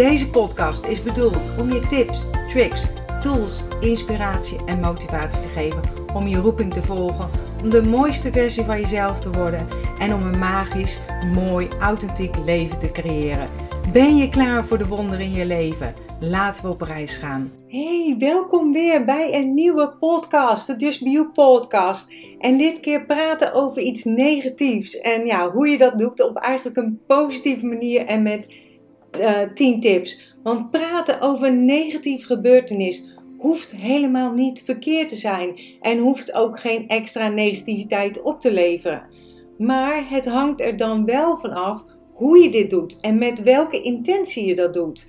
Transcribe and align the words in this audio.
Deze 0.00 0.30
podcast 0.30 0.86
is 0.86 1.02
bedoeld 1.02 1.58
om 1.58 1.72
je 1.72 1.86
tips, 1.86 2.22
tricks, 2.48 2.84
tools, 3.22 3.62
inspiratie 3.80 4.58
en 4.66 4.80
motivatie 4.80 5.42
te 5.42 5.48
geven 5.48 5.80
om 6.14 6.26
je 6.26 6.36
roeping 6.36 6.74
te 6.74 6.82
volgen, 6.82 7.30
om 7.62 7.70
de 7.70 7.82
mooiste 7.82 8.32
versie 8.32 8.64
van 8.64 8.80
jezelf 8.80 9.20
te 9.20 9.30
worden 9.30 9.68
en 9.98 10.14
om 10.14 10.22
een 10.22 10.38
magisch, 10.38 10.98
mooi, 11.34 11.68
authentiek 11.80 12.34
leven 12.44 12.78
te 12.78 12.90
creëren. 12.90 13.48
Ben 13.92 14.16
je 14.16 14.28
klaar 14.28 14.64
voor 14.64 14.78
de 14.78 14.86
wonderen 14.86 15.24
in 15.24 15.32
je 15.32 15.46
leven? 15.46 15.94
Laten 16.20 16.62
we 16.62 16.70
op 16.70 16.80
reis 16.80 17.16
gaan. 17.16 17.52
Hey, 17.68 18.16
welkom 18.18 18.72
weer 18.72 19.04
bij 19.04 19.34
een 19.34 19.54
nieuwe 19.54 19.96
podcast, 19.98 20.66
de 20.66 20.76
Just 20.76 21.32
podcast. 21.32 22.12
En 22.38 22.58
dit 22.58 22.80
keer 22.80 23.06
praten 23.06 23.54
over 23.54 23.82
iets 23.82 24.04
negatiefs. 24.04 25.00
En 25.00 25.26
ja, 25.26 25.50
hoe 25.50 25.68
je 25.68 25.78
dat 25.78 25.98
doet 25.98 26.22
op 26.22 26.36
eigenlijk 26.36 26.76
een 26.76 27.00
positieve 27.06 27.66
manier 27.66 28.06
en 28.06 28.22
met 28.22 28.46
uh, 29.18 29.42
eh, 29.42 29.50
10 29.54 29.80
tips. 29.80 30.34
Want 30.42 30.70
praten 30.70 31.20
over 31.20 31.54
negatieve 31.54 32.26
gebeurtenis 32.26 33.14
hoeft 33.38 33.70
helemaal 33.70 34.32
niet 34.32 34.62
verkeerd 34.64 35.08
te 35.08 35.16
zijn. 35.16 35.60
En 35.80 35.98
hoeft 35.98 36.34
ook 36.34 36.60
geen 36.60 36.88
extra 36.88 37.28
negativiteit 37.28 38.22
op 38.22 38.40
te 38.40 38.52
leveren. 38.52 39.02
Maar 39.58 40.10
het 40.10 40.24
hangt 40.24 40.60
er 40.60 40.76
dan 40.76 41.04
wel 41.04 41.36
van 41.36 41.52
af 41.52 41.84
hoe 42.12 42.38
je 42.38 42.50
dit 42.50 42.70
doet 42.70 43.00
en 43.00 43.18
met 43.18 43.42
welke 43.42 43.82
intentie 43.82 44.46
je 44.46 44.54
dat 44.54 44.74
doet. 44.74 45.08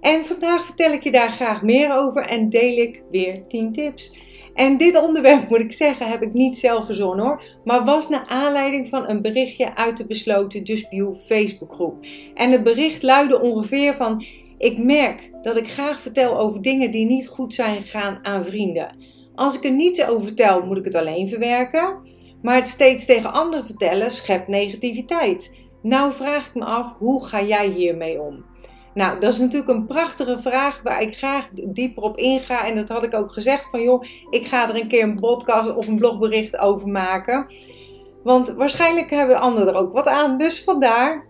En 0.00 0.24
vandaag 0.24 0.66
vertel 0.66 0.92
ik 0.92 1.02
je 1.02 1.12
daar 1.12 1.32
graag 1.32 1.62
meer 1.62 1.96
over 1.96 2.22
en 2.22 2.48
deel 2.48 2.76
ik 2.76 3.02
weer 3.10 3.42
10 3.48 3.72
tips. 3.72 4.16
En 4.54 4.76
dit 4.76 5.02
onderwerp, 5.02 5.48
moet 5.48 5.60
ik 5.60 5.72
zeggen, 5.72 6.08
heb 6.08 6.22
ik 6.22 6.32
niet 6.32 6.56
zelf 6.56 6.86
verzonnen 6.86 7.24
hoor, 7.24 7.42
maar 7.64 7.84
was 7.84 8.08
naar 8.08 8.24
aanleiding 8.26 8.88
van 8.88 9.08
een 9.08 9.22
berichtje 9.22 9.76
uit 9.76 9.96
de 9.96 10.06
besloten 10.06 10.62
Just 10.62 10.88
Facebookgroep. 11.26 12.06
En 12.34 12.52
het 12.52 12.62
bericht 12.62 13.02
luidde 13.02 13.40
ongeveer 13.40 13.94
van: 13.94 14.24
Ik 14.58 14.78
merk 14.78 15.30
dat 15.42 15.56
ik 15.56 15.68
graag 15.70 16.00
vertel 16.00 16.38
over 16.38 16.62
dingen 16.62 16.90
die 16.90 17.06
niet 17.06 17.28
goed 17.28 17.54
zijn 17.54 17.82
gegaan 17.82 18.18
aan 18.22 18.44
vrienden. 18.44 18.96
Als 19.34 19.56
ik 19.56 19.64
er 19.64 19.72
niets 19.72 20.06
over 20.06 20.24
vertel, 20.24 20.62
moet 20.62 20.76
ik 20.78 20.84
het 20.84 20.94
alleen 20.94 21.28
verwerken. 21.28 21.98
Maar 22.42 22.56
het 22.56 22.68
steeds 22.68 23.06
tegen 23.06 23.32
anderen 23.32 23.66
vertellen 23.66 24.10
schept 24.10 24.48
negativiteit. 24.48 25.58
Nou 25.82 26.12
vraag 26.12 26.48
ik 26.48 26.54
me 26.54 26.64
af, 26.64 26.94
hoe 26.98 27.26
ga 27.26 27.42
jij 27.42 27.68
hiermee 27.68 28.20
om? 28.20 28.44
Nou, 28.94 29.20
dat 29.20 29.32
is 29.32 29.38
natuurlijk 29.38 29.70
een 29.70 29.86
prachtige 29.86 30.38
vraag 30.40 30.80
waar 30.82 31.02
ik 31.02 31.16
graag 31.16 31.48
dieper 31.52 32.02
op 32.02 32.16
inga. 32.16 32.66
En 32.66 32.76
dat 32.76 32.88
had 32.88 33.04
ik 33.04 33.14
ook 33.14 33.32
gezegd 33.32 33.68
van 33.70 33.82
joh, 33.82 34.02
ik 34.30 34.46
ga 34.46 34.68
er 34.68 34.80
een 34.80 34.88
keer 34.88 35.02
een 35.02 35.20
podcast 35.20 35.74
of 35.74 35.86
een 35.86 35.96
blogbericht 35.96 36.58
over 36.58 36.88
maken. 36.88 37.46
Want 38.22 38.48
waarschijnlijk 38.48 39.10
hebben 39.10 39.40
anderen 39.40 39.68
er 39.68 39.80
ook 39.80 39.92
wat 39.92 40.06
aan. 40.06 40.38
Dus 40.38 40.64
vandaar. 40.64 41.26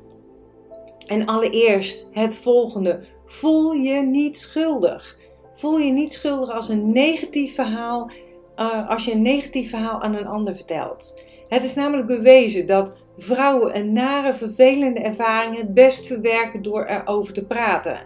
En 1.06 1.26
allereerst 1.26 2.08
het 2.12 2.36
volgende. 2.36 3.06
Voel 3.26 3.72
je 3.72 4.00
niet 4.00 4.38
schuldig. 4.38 5.18
Voel 5.54 5.78
je 5.78 5.92
niet 5.92 6.12
schuldig 6.12 6.50
als 6.50 6.68
een 6.68 6.92
negatief 6.92 7.54
verhaal, 7.54 8.10
uh, 8.56 8.88
als 8.88 9.04
je 9.04 9.12
een 9.12 9.22
negatief 9.22 9.70
verhaal 9.70 10.00
aan 10.00 10.14
een 10.14 10.26
ander 10.26 10.56
vertelt. 10.56 11.22
Het 11.48 11.64
is 11.64 11.74
namelijk 11.74 12.06
bewezen 12.06 12.66
dat 12.66 13.02
vrouwen 13.22 13.76
een 13.76 13.92
nare, 13.92 14.34
vervelende 14.34 15.00
ervaring 15.00 15.56
het 15.56 15.74
best 15.74 16.06
verwerken 16.06 16.62
door 16.62 16.84
erover 16.84 17.32
te 17.32 17.46
praten. 17.46 18.00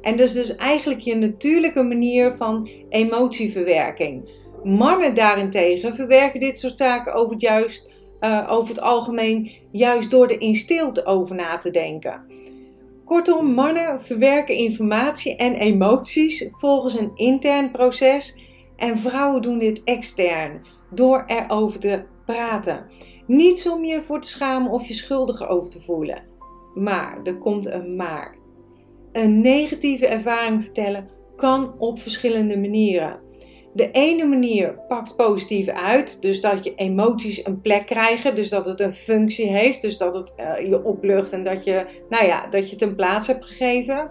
En 0.00 0.16
dat 0.16 0.26
is 0.26 0.32
dus 0.32 0.56
eigenlijk 0.56 1.00
je 1.00 1.14
natuurlijke 1.14 1.82
manier 1.82 2.32
van 2.36 2.70
emotieverwerking. 2.88 4.28
Mannen 4.64 5.14
daarentegen 5.14 5.94
verwerken 5.94 6.40
dit 6.40 6.58
soort 6.58 6.78
zaken 6.78 7.14
over 7.14 7.32
het, 7.32 7.40
juist, 7.40 7.90
uh, 8.20 8.46
over 8.50 8.68
het 8.68 8.80
algemeen 8.80 9.50
juist 9.70 10.10
door 10.10 10.26
er 10.26 10.40
in 10.40 10.56
stilte 10.56 11.06
over 11.06 11.34
na 11.36 11.58
te 11.58 11.70
denken. 11.70 12.24
Kortom, 13.04 13.46
mannen 13.54 14.02
verwerken 14.02 14.54
informatie 14.54 15.36
en 15.36 15.54
emoties 15.54 16.48
volgens 16.50 16.98
een 16.98 17.12
intern 17.14 17.70
proces 17.70 18.36
en 18.76 18.98
vrouwen 18.98 19.42
doen 19.42 19.58
dit 19.58 19.84
extern 19.84 20.66
door 20.90 21.24
erover 21.26 21.80
te 21.80 22.04
praten. 22.24 22.86
Niets 23.30 23.68
om 23.68 23.84
je 23.84 24.02
voor 24.02 24.20
te 24.20 24.28
schamen 24.28 24.70
of 24.70 24.86
je 24.86 24.94
schuldig 24.94 25.48
over 25.48 25.70
te 25.70 25.80
voelen. 25.80 26.22
Maar, 26.74 27.20
er 27.24 27.38
komt 27.38 27.66
een 27.66 27.96
maar. 27.96 28.36
Een 29.12 29.40
negatieve 29.40 30.06
ervaring 30.06 30.64
vertellen 30.64 31.08
kan 31.36 31.74
op 31.78 32.00
verschillende 32.00 32.58
manieren. 32.58 33.18
De 33.72 33.90
ene 33.90 34.26
manier 34.26 34.78
pakt 34.88 35.16
positief 35.16 35.68
uit, 35.68 36.22
dus 36.22 36.40
dat 36.40 36.64
je 36.64 36.74
emoties 36.74 37.44
een 37.46 37.60
plek 37.60 37.86
krijgen, 37.86 38.34
dus 38.34 38.48
dat 38.48 38.66
het 38.66 38.80
een 38.80 38.94
functie 38.94 39.48
heeft, 39.48 39.82
dus 39.82 39.98
dat 39.98 40.14
het 40.14 40.34
uh, 40.38 40.68
je 40.68 40.84
oplucht 40.84 41.32
en 41.32 41.44
dat 41.44 41.64
je, 41.64 41.86
nou 42.08 42.26
ja, 42.26 42.46
dat 42.46 42.66
je 42.66 42.72
het 42.72 42.82
een 42.82 42.94
plaats 42.94 43.26
hebt 43.26 43.44
gegeven. 43.44 44.10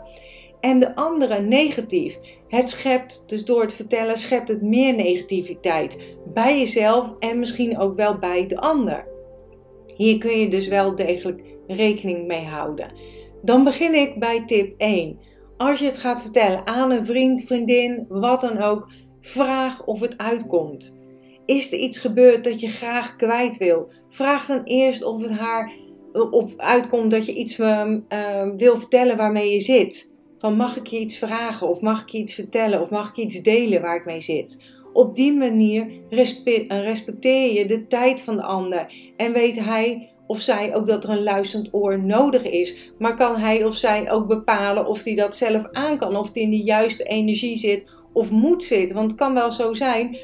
En 0.59 0.79
de 0.79 0.96
andere 0.96 1.41
negatief. 1.41 2.19
Het 2.47 2.69
schept, 2.69 3.24
dus 3.28 3.46
door 3.46 3.62
het 3.62 3.74
vertellen, 3.74 4.18
schept 4.18 4.47
het 4.47 4.62
meer 4.62 4.96
negativiteit 4.96 5.97
bij 6.34 6.59
jezelf 6.59 7.13
en 7.19 7.40
misschien 7.40 7.79
ook 7.79 7.96
wel 7.96 8.18
bij 8.18 8.47
de 8.47 8.58
ander. 8.58 9.09
Hier 9.97 10.17
kun 10.17 10.39
je 10.39 10.50
dus 10.50 10.67
wel 10.67 10.95
degelijk 10.95 11.41
rekening 11.67 12.27
mee 12.27 12.45
houden. 12.45 12.94
Dan 13.41 13.63
begin 13.63 13.94
ik 13.94 14.19
bij 14.19 14.44
tip 14.45 14.73
1. 14.77 15.19
Als 15.57 15.79
je 15.79 15.85
het 15.85 15.97
gaat 15.97 16.22
vertellen 16.22 16.67
aan 16.67 16.91
een 16.91 17.05
vriend, 17.05 17.44
vriendin, 17.44 18.05
wat 18.09 18.41
dan 18.41 18.61
ook, 18.61 18.91
vraag 19.22 19.85
of 19.85 19.99
het 19.99 20.17
uitkomt. 20.17 20.97
Is 21.45 21.72
er 21.72 21.79
iets 21.79 21.97
gebeurd 21.97 22.44
dat 22.44 22.59
je 22.59 22.69
graag 22.69 23.16
kwijt 23.16 23.57
wil? 23.57 23.91
Vraag 24.09 24.45
dan 24.45 24.63
eerst 24.63 25.03
of 25.03 25.22
het 25.22 25.38
haar 25.38 25.72
op 26.11 26.53
uitkomt 26.57 27.11
dat 27.11 27.25
je 27.25 27.33
iets 27.33 27.59
uh, 27.59 27.94
wil 28.57 28.79
vertellen 28.79 29.17
waarmee 29.17 29.53
je 29.53 29.59
zit. 29.59 30.13
Van 30.38 30.55
mag 30.55 30.78
ik 30.78 30.88
je 30.88 30.99
iets 30.99 31.17
vragen 31.17 31.67
of 31.67 31.81
mag 31.81 32.01
ik 32.01 32.09
je 32.09 32.17
iets 32.17 32.33
vertellen 32.33 32.81
of 32.81 32.89
mag 32.89 33.09
ik 33.09 33.17
iets 33.17 33.41
delen 33.41 33.81
waar 33.81 33.95
ik 33.95 34.05
mee 34.05 34.22
zit? 34.22 34.63
Op 34.94 35.13
die 35.13 35.33
manier 35.33 35.88
respecteer 36.69 37.53
je 37.53 37.66
de 37.66 37.88
tijd 37.88 38.22
van 38.22 38.35
de 38.35 38.44
ander 38.44 38.94
en 39.17 39.33
weet 39.33 39.59
hij 39.59 40.09
of 40.29 40.39
zij 40.39 40.75
ook 40.75 40.88
dat 40.88 41.03
er 41.03 41.09
een 41.09 41.23
luisterend 41.23 41.69
oor 41.72 42.03
nodig 42.03 42.44
is. 42.44 42.75
Maar 42.97 43.16
kan 43.16 43.38
hij 43.38 43.66
of 43.66 43.75
zij 43.75 44.11
ook 44.11 44.28
bepalen 44.28 44.88
of 44.88 45.03
hij 45.03 45.16
dat 45.16 45.35
zelf 45.35 45.63
aan 45.72 45.97
kan, 45.97 46.16
of 46.16 46.33
hij 46.33 46.44
in 46.44 46.49
de 46.49 46.63
juiste 46.63 47.03
energie 47.03 47.55
zit 47.55 47.85
of 48.13 48.31
moet 48.31 48.63
zitten? 48.63 48.95
Want 48.95 49.11
het 49.11 49.19
kan 49.19 49.33
wel 49.33 49.51
zo 49.51 49.73
zijn. 49.73 50.17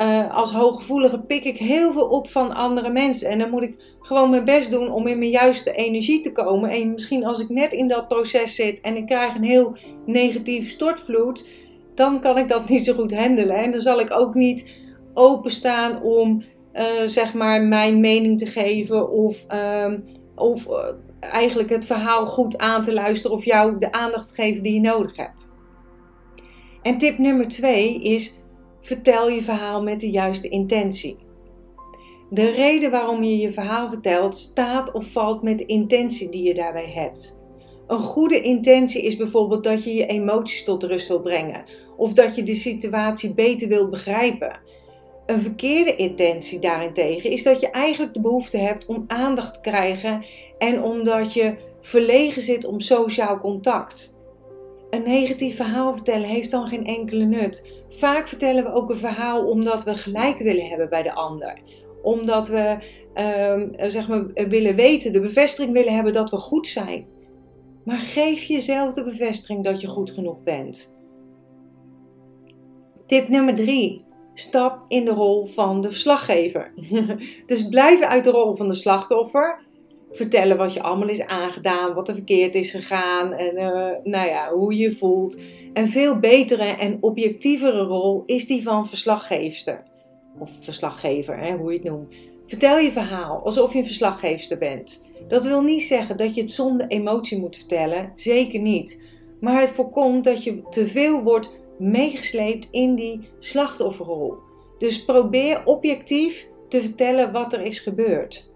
Uh, 0.00 0.34
als 0.34 0.52
hooggevoelige 0.52 1.20
pik 1.20 1.44
ik 1.44 1.58
heel 1.58 1.92
veel 1.92 2.06
op 2.08 2.28
van 2.28 2.54
andere 2.54 2.90
mensen. 2.90 3.28
En 3.28 3.38
dan 3.38 3.50
moet 3.50 3.62
ik 3.62 3.76
gewoon 4.00 4.30
mijn 4.30 4.44
best 4.44 4.70
doen 4.70 4.92
om 4.92 5.06
in 5.06 5.18
mijn 5.18 5.30
juiste 5.30 5.72
energie 5.72 6.20
te 6.20 6.32
komen. 6.32 6.70
En 6.70 6.92
misschien 6.92 7.24
als 7.24 7.40
ik 7.40 7.48
net 7.48 7.72
in 7.72 7.88
dat 7.88 8.08
proces 8.08 8.54
zit 8.54 8.80
en 8.80 8.96
ik 8.96 9.06
krijg 9.06 9.34
een 9.34 9.44
heel 9.44 9.76
negatief 10.06 10.70
stortvloed, 10.70 11.48
dan 11.98 12.20
kan 12.20 12.38
ik 12.38 12.48
dat 12.48 12.68
niet 12.68 12.84
zo 12.84 12.94
goed 12.94 13.14
handelen. 13.14 13.56
En 13.56 13.70
dan 13.70 13.80
zal 13.80 14.00
ik 14.00 14.10
ook 14.10 14.34
niet 14.34 14.70
openstaan 15.14 16.02
om 16.02 16.42
uh, 16.74 16.84
zeg 17.06 17.34
maar 17.34 17.62
mijn 17.62 18.00
mening 18.00 18.38
te 18.38 18.46
geven 18.46 19.10
of, 19.10 19.46
uh, 19.52 19.92
of 20.34 20.66
uh, 20.66 20.78
eigenlijk 21.20 21.70
het 21.70 21.86
verhaal 21.86 22.26
goed 22.26 22.58
aan 22.58 22.82
te 22.82 22.92
luisteren 22.92 23.36
of 23.36 23.44
jou 23.44 23.78
de 23.78 23.92
aandacht 23.92 24.34
geven 24.34 24.62
die 24.62 24.74
je 24.74 24.80
nodig 24.80 25.16
hebt. 25.16 25.46
En 26.82 26.98
tip 26.98 27.18
nummer 27.18 27.48
twee 27.48 28.02
is 28.02 28.34
vertel 28.80 29.28
je 29.28 29.42
verhaal 29.42 29.82
met 29.82 30.00
de 30.00 30.10
juiste 30.10 30.48
intentie. 30.48 31.16
De 32.30 32.50
reden 32.50 32.90
waarom 32.90 33.22
je 33.22 33.38
je 33.38 33.52
verhaal 33.52 33.88
vertelt 33.88 34.36
staat 34.36 34.92
of 34.92 35.06
valt 35.12 35.42
met 35.42 35.58
de 35.58 35.66
intentie 35.66 36.28
die 36.28 36.42
je 36.42 36.54
daarbij 36.54 36.90
hebt. 36.94 37.40
Een 37.86 37.98
goede 37.98 38.42
intentie 38.42 39.02
is 39.02 39.16
bijvoorbeeld 39.16 39.64
dat 39.64 39.84
je 39.84 39.94
je 39.94 40.06
emoties 40.06 40.64
tot 40.64 40.84
rust 40.84 41.08
wil 41.08 41.20
brengen 41.20 41.64
of 41.98 42.12
dat 42.12 42.36
je 42.36 42.42
de 42.42 42.54
situatie 42.54 43.34
beter 43.34 43.68
wil 43.68 43.88
begrijpen. 43.88 44.60
Een 45.26 45.40
verkeerde 45.40 45.96
intentie 45.96 46.58
daarentegen 46.58 47.30
is 47.30 47.42
dat 47.42 47.60
je 47.60 47.70
eigenlijk 47.70 48.14
de 48.14 48.20
behoefte 48.20 48.56
hebt 48.58 48.86
om 48.86 49.04
aandacht 49.06 49.54
te 49.54 49.60
krijgen 49.60 50.24
en 50.58 50.82
omdat 50.82 51.32
je 51.32 51.54
verlegen 51.80 52.42
zit 52.42 52.64
om 52.64 52.80
sociaal 52.80 53.40
contact. 53.40 54.16
Een 54.90 55.02
negatief 55.02 55.56
verhaal 55.56 55.92
vertellen 55.92 56.28
heeft 56.28 56.50
dan 56.50 56.66
geen 56.66 56.86
enkele 56.86 57.24
nut. 57.24 57.72
Vaak 57.90 58.28
vertellen 58.28 58.64
we 58.64 58.72
ook 58.72 58.90
een 58.90 58.96
verhaal 58.96 59.46
omdat 59.46 59.84
we 59.84 59.96
gelijk 59.96 60.38
willen 60.38 60.68
hebben 60.68 60.88
bij 60.88 61.02
de 61.02 61.14
ander. 61.14 61.60
Omdat 62.02 62.48
we 62.48 62.76
uh, 63.14 63.90
zeg 63.90 64.08
maar, 64.08 64.26
willen 64.48 64.74
weten, 64.76 65.12
de 65.12 65.20
bevestiging 65.20 65.72
willen 65.72 65.94
hebben 65.94 66.12
dat 66.12 66.30
we 66.30 66.36
goed 66.36 66.66
zijn. 66.66 67.06
Maar 67.84 67.98
geef 67.98 68.42
jezelf 68.42 68.94
de 68.94 69.04
bevestiging 69.04 69.64
dat 69.64 69.80
je 69.80 69.86
goed 69.86 70.10
genoeg 70.10 70.42
bent. 70.42 70.96
Tip 73.08 73.28
nummer 73.28 73.54
3. 73.54 74.04
Stap 74.34 74.84
in 74.88 75.04
de 75.04 75.10
rol 75.10 75.46
van 75.46 75.80
de 75.80 75.88
verslaggever. 75.88 76.72
dus 77.46 77.68
blijf 77.68 78.00
uit 78.00 78.24
de 78.24 78.30
rol 78.30 78.56
van 78.56 78.68
de 78.68 78.74
slachtoffer. 78.74 79.60
Vertellen 80.12 80.56
wat 80.56 80.72
je 80.72 80.82
allemaal 80.82 81.08
is 81.08 81.26
aangedaan, 81.26 81.94
wat 81.94 82.08
er 82.08 82.14
verkeerd 82.14 82.54
is 82.54 82.70
gegaan 82.70 83.32
en 83.32 83.54
uh, 83.54 84.12
nou 84.12 84.28
ja, 84.28 84.52
hoe 84.52 84.76
je 84.76 84.82
je 84.82 84.92
voelt. 84.92 85.40
Een 85.72 85.88
veel 85.88 86.18
betere 86.18 86.64
en 86.64 86.98
objectievere 87.00 87.82
rol 87.82 88.22
is 88.26 88.46
die 88.46 88.62
van 88.62 88.88
verslaggeefster. 88.88 89.82
Of 90.38 90.50
verslaggever, 90.60 91.38
hè, 91.38 91.56
hoe 91.56 91.72
je 91.72 91.78
het 91.78 91.88
noemt. 91.88 92.14
Vertel 92.46 92.78
je 92.78 92.92
verhaal 92.92 93.40
alsof 93.44 93.72
je 93.72 93.78
een 93.78 93.86
verslaggeefster 93.86 94.58
bent. 94.58 95.02
Dat 95.28 95.44
wil 95.44 95.62
niet 95.62 95.82
zeggen 95.82 96.16
dat 96.16 96.34
je 96.34 96.40
het 96.40 96.50
zonder 96.50 96.86
emotie 96.86 97.38
moet 97.38 97.56
vertellen, 97.56 98.12
zeker 98.14 98.60
niet. 98.60 99.02
Maar 99.40 99.60
het 99.60 99.70
voorkomt 99.70 100.24
dat 100.24 100.44
je 100.44 100.62
te 100.70 100.86
veel 100.86 101.22
wordt 101.22 101.56
meegesleept 101.78 102.68
in 102.70 102.94
die 102.94 103.28
slachtofferrol. 103.38 104.34
Dus 104.78 105.04
probeer 105.04 105.64
objectief 105.64 106.48
te 106.68 106.82
vertellen 106.82 107.32
wat 107.32 107.52
er 107.52 107.64
is 107.64 107.80
gebeurd. 107.80 108.50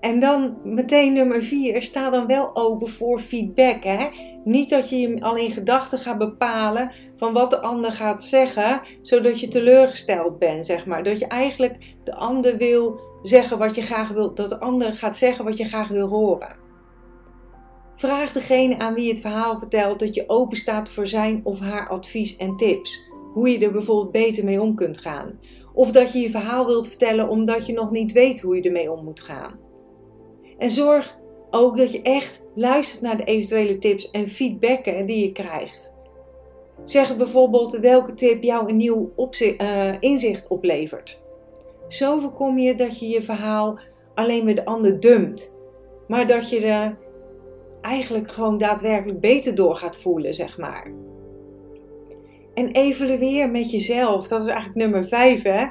En 0.00 0.20
dan 0.20 0.56
meteen 0.64 1.12
nummer 1.12 1.42
4, 1.42 1.82
sta 1.82 2.10
dan 2.10 2.26
wel 2.26 2.56
open 2.56 2.88
voor 2.88 3.20
feedback. 3.20 3.84
Hè? 3.84 4.08
Niet 4.44 4.70
dat 4.70 4.90
je 4.90 5.00
je 5.00 5.20
al 5.20 5.36
in 5.36 5.52
gedachten 5.52 5.98
gaat 5.98 6.18
bepalen 6.18 6.92
van 7.16 7.32
wat 7.32 7.50
de 7.50 7.60
ander 7.60 7.92
gaat 7.92 8.24
zeggen, 8.24 8.80
zodat 9.02 9.40
je 9.40 9.48
teleurgesteld 9.48 10.38
bent, 10.38 10.66
zeg 10.66 10.86
maar. 10.86 11.02
Dat 11.02 11.18
je 11.18 11.26
eigenlijk 11.26 11.94
de 12.04 12.14
ander 12.14 12.56
wil 12.56 13.00
zeggen 13.22 13.58
wat 13.58 13.74
je 13.74 13.82
graag 13.82 14.08
wil, 14.08 14.34
dat 14.34 14.48
de 14.48 14.60
ander 14.60 14.92
gaat 14.92 15.16
zeggen 15.16 15.44
wat 15.44 15.56
je 15.56 15.64
graag 15.64 15.88
wil 15.88 16.08
horen. 16.08 16.59
Vraag 18.00 18.32
degene 18.32 18.78
aan 18.78 18.94
wie 18.94 19.10
het 19.10 19.20
verhaal 19.20 19.58
vertelt 19.58 19.98
dat 19.98 20.14
je 20.14 20.24
open 20.26 20.56
staat 20.56 20.90
voor 20.90 21.06
zijn 21.06 21.40
of 21.44 21.60
haar 21.60 21.88
advies 21.88 22.36
en 22.36 22.56
tips. 22.56 23.10
Hoe 23.32 23.50
je 23.50 23.64
er 23.64 23.72
bijvoorbeeld 23.72 24.12
beter 24.12 24.44
mee 24.44 24.62
om 24.62 24.74
kunt 24.74 24.98
gaan. 24.98 25.38
Of 25.72 25.92
dat 25.92 26.12
je 26.12 26.18
je 26.18 26.30
verhaal 26.30 26.66
wilt 26.66 26.88
vertellen 26.88 27.28
omdat 27.28 27.66
je 27.66 27.72
nog 27.72 27.90
niet 27.90 28.12
weet 28.12 28.40
hoe 28.40 28.56
je 28.56 28.62
ermee 28.62 28.92
om 28.92 29.04
moet 29.04 29.20
gaan. 29.20 29.58
En 30.58 30.70
zorg 30.70 31.18
ook 31.50 31.76
dat 31.76 31.92
je 31.92 32.02
echt 32.02 32.42
luistert 32.54 33.02
naar 33.02 33.16
de 33.16 33.24
eventuele 33.24 33.78
tips 33.78 34.10
en 34.10 34.28
feedbacken 34.28 35.06
die 35.06 35.24
je 35.24 35.32
krijgt. 35.32 35.96
Zeg 36.84 37.16
bijvoorbeeld 37.16 37.78
welke 37.78 38.14
tip 38.14 38.42
jou 38.42 38.68
een 38.68 38.76
nieuw 38.76 39.12
uh, 39.16 39.94
inzicht 40.00 40.48
oplevert. 40.48 41.24
Zo 41.88 42.18
voorkom 42.18 42.58
je 42.58 42.74
dat 42.74 42.98
je 42.98 43.08
je 43.08 43.22
verhaal 43.22 43.78
alleen 44.14 44.44
met 44.44 44.56
de 44.56 44.64
ander 44.64 45.00
dumpt, 45.00 45.58
maar 46.06 46.26
dat 46.26 46.50
je 46.50 46.60
er 46.60 46.98
eigenlijk 47.80 48.30
gewoon 48.30 48.58
daadwerkelijk 48.58 49.20
beter 49.20 49.54
door 49.54 49.74
gaat 49.74 49.96
voelen, 49.96 50.34
zeg 50.34 50.58
maar. 50.58 50.92
En 52.54 52.70
evalueer 52.70 53.50
met 53.50 53.70
jezelf, 53.70 54.28
dat 54.28 54.40
is 54.40 54.46
eigenlijk 54.46 54.78
nummer 54.78 55.08
5 55.08 55.42
hè. 55.42 55.66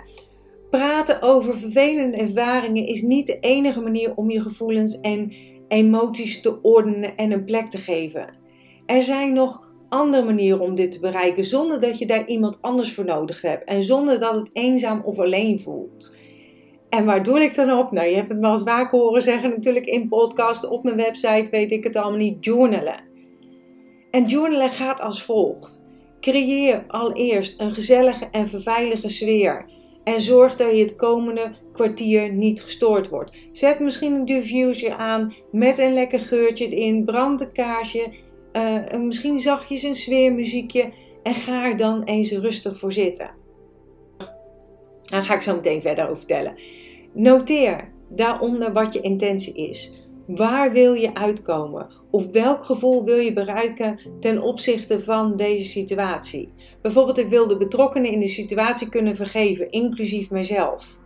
Praten 0.69 1.21
over 1.21 1.57
vervelende 1.57 2.17
ervaringen 2.17 2.85
is 2.85 3.01
niet 3.01 3.27
de 3.27 3.39
enige 3.39 3.81
manier 3.81 4.15
om 4.15 4.29
je 4.29 4.41
gevoelens 4.41 4.99
en 4.99 5.33
emoties 5.67 6.41
te 6.41 6.61
ordenen 6.61 7.17
en 7.17 7.31
een 7.31 7.43
plek 7.43 7.69
te 7.69 7.77
geven. 7.77 8.37
Er 8.85 9.03
zijn 9.03 9.33
nog 9.33 9.67
andere 9.89 10.23
manieren 10.23 10.59
om 10.59 10.75
dit 10.75 10.91
te 10.91 10.99
bereiken 10.99 11.43
zonder 11.43 11.81
dat 11.81 11.97
je 11.97 12.05
daar 12.05 12.27
iemand 12.27 12.57
anders 12.61 12.93
voor 12.93 13.05
nodig 13.05 13.41
hebt 13.41 13.63
en 13.63 13.83
zonder 13.83 14.19
dat 14.19 14.35
het 14.35 14.49
eenzaam 14.53 15.01
of 15.03 15.19
alleen 15.19 15.59
voelt. 15.59 16.15
En 16.89 17.05
waar 17.05 17.23
doe 17.23 17.39
ik 17.39 17.55
dan 17.55 17.71
op? 17.71 17.91
Nou, 17.91 18.07
je 18.07 18.15
hebt 18.15 18.29
het 18.29 18.39
wel 18.39 18.53
eens 18.53 18.63
vaker 18.63 18.99
horen 18.99 19.21
zeggen 19.21 19.49
natuurlijk 19.49 19.85
in 19.85 20.07
podcasts, 20.07 20.67
op 20.67 20.83
mijn 20.83 20.95
website 20.95 21.47
weet 21.51 21.71
ik 21.71 21.83
het 21.83 21.95
allemaal 21.95 22.19
niet, 22.19 22.45
journalen. 22.45 23.07
En 24.11 24.25
journalen 24.25 24.69
gaat 24.69 25.01
als 25.01 25.23
volgt. 25.23 25.87
Creëer 26.21 26.83
allereerst 26.87 27.61
een 27.61 27.71
gezellige 27.71 28.27
en 28.31 28.47
verveilige 28.47 29.09
sfeer 29.09 29.65
en 30.03 30.21
zorg 30.21 30.55
dat 30.55 30.75
je 30.75 30.81
het 30.83 30.95
komende 30.95 31.51
kwartier 31.73 32.33
niet 32.33 32.61
gestoord 32.61 33.09
wordt. 33.09 33.37
Zet 33.51 33.79
misschien 33.79 34.13
een 34.13 34.25
diffuser 34.25 34.91
aan 34.91 35.33
met 35.51 35.79
een 35.79 35.93
lekker 35.93 36.19
geurtje 36.19 36.69
erin, 36.69 37.05
brand 37.05 37.51
kaarsje, 37.51 38.13
uh, 38.53 39.01
misschien 39.01 39.39
zachtjes 39.39 39.83
een 39.83 39.95
sfeermuziekje 39.95 40.91
en 41.23 41.33
ga 41.33 41.65
er 41.65 41.77
dan 41.77 42.03
eens 42.03 42.31
rustig 42.31 42.79
voor 42.79 42.93
zitten. 42.93 43.29
Daar 45.03 45.23
ga 45.23 45.33
ik 45.33 45.41
zo 45.41 45.55
meteen 45.55 45.81
verder 45.81 46.03
over 46.03 46.17
vertellen. 46.17 46.55
Noteer 47.13 47.89
daaronder 48.09 48.73
wat 48.73 48.93
je 48.93 49.01
intentie 49.01 49.69
is. 49.69 50.01
Waar 50.25 50.71
wil 50.71 50.93
je 50.93 51.13
uitkomen? 51.13 51.89
Of 52.11 52.27
welk 52.31 52.63
gevoel 52.63 53.03
wil 53.03 53.17
je 53.17 53.33
bereiken 53.33 53.99
ten 54.19 54.41
opzichte 54.41 55.01
van 55.01 55.37
deze 55.37 55.65
situatie? 55.65 56.53
Bijvoorbeeld, 56.81 57.17
ik 57.17 57.29
wil 57.29 57.47
de 57.47 57.57
betrokkenen 57.57 58.11
in 58.11 58.19
de 58.19 58.27
situatie 58.27 58.89
kunnen 58.89 59.15
vergeven, 59.15 59.71
inclusief 59.71 60.29
mezelf. 60.29 60.99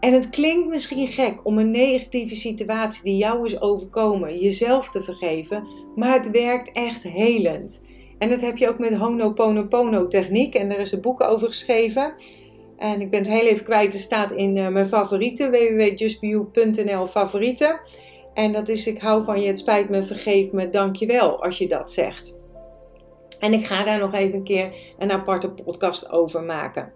En 0.00 0.12
het 0.12 0.28
klinkt 0.28 0.68
misschien 0.68 1.08
gek 1.08 1.46
om 1.46 1.58
een 1.58 1.70
negatieve 1.70 2.34
situatie 2.34 3.02
die 3.02 3.16
jou 3.16 3.44
is 3.44 3.60
overkomen 3.60 4.38
jezelf 4.38 4.90
te 4.90 5.02
vergeven, 5.02 5.66
maar 5.96 6.12
het 6.12 6.30
werkt 6.30 6.72
echt 6.72 7.02
helend. 7.02 7.84
En 8.18 8.28
dat 8.28 8.40
heb 8.40 8.56
je 8.56 8.68
ook 8.68 8.78
met 8.78 8.94
Honoponopono 8.94 10.08
techniek 10.08 10.54
en 10.54 10.70
er 10.70 10.78
is 10.78 10.92
een 10.92 11.00
boek 11.00 11.20
over 11.20 11.48
geschreven. 11.48 12.14
En 12.80 13.00
ik 13.00 13.10
ben 13.10 13.18
het 13.18 13.28
heel 13.28 13.46
even 13.46 13.64
kwijt, 13.64 13.92
het 13.92 14.02
staat 14.02 14.32
in 14.32 14.56
eh, 14.56 14.68
mijn 14.68 14.88
favorieten, 14.88 15.50
www.justbeyou.nl 15.50 17.06
favorieten. 17.06 17.80
En 18.34 18.52
dat 18.52 18.68
is 18.68 18.86
ik 18.86 19.00
hou 19.00 19.24
van 19.24 19.40
je, 19.40 19.46
het 19.46 19.58
spijt 19.58 19.88
me, 19.88 20.02
vergeef 20.02 20.52
me, 20.52 20.68
dankjewel 20.68 21.42
als 21.42 21.58
je 21.58 21.68
dat 21.68 21.90
zegt. 21.90 22.40
En 23.40 23.52
ik 23.52 23.66
ga 23.66 23.84
daar 23.84 23.98
nog 23.98 24.14
even 24.14 24.34
een 24.34 24.44
keer 24.44 24.72
een 24.98 25.12
aparte 25.12 25.50
podcast 25.50 26.10
over 26.10 26.42
maken. 26.42 26.92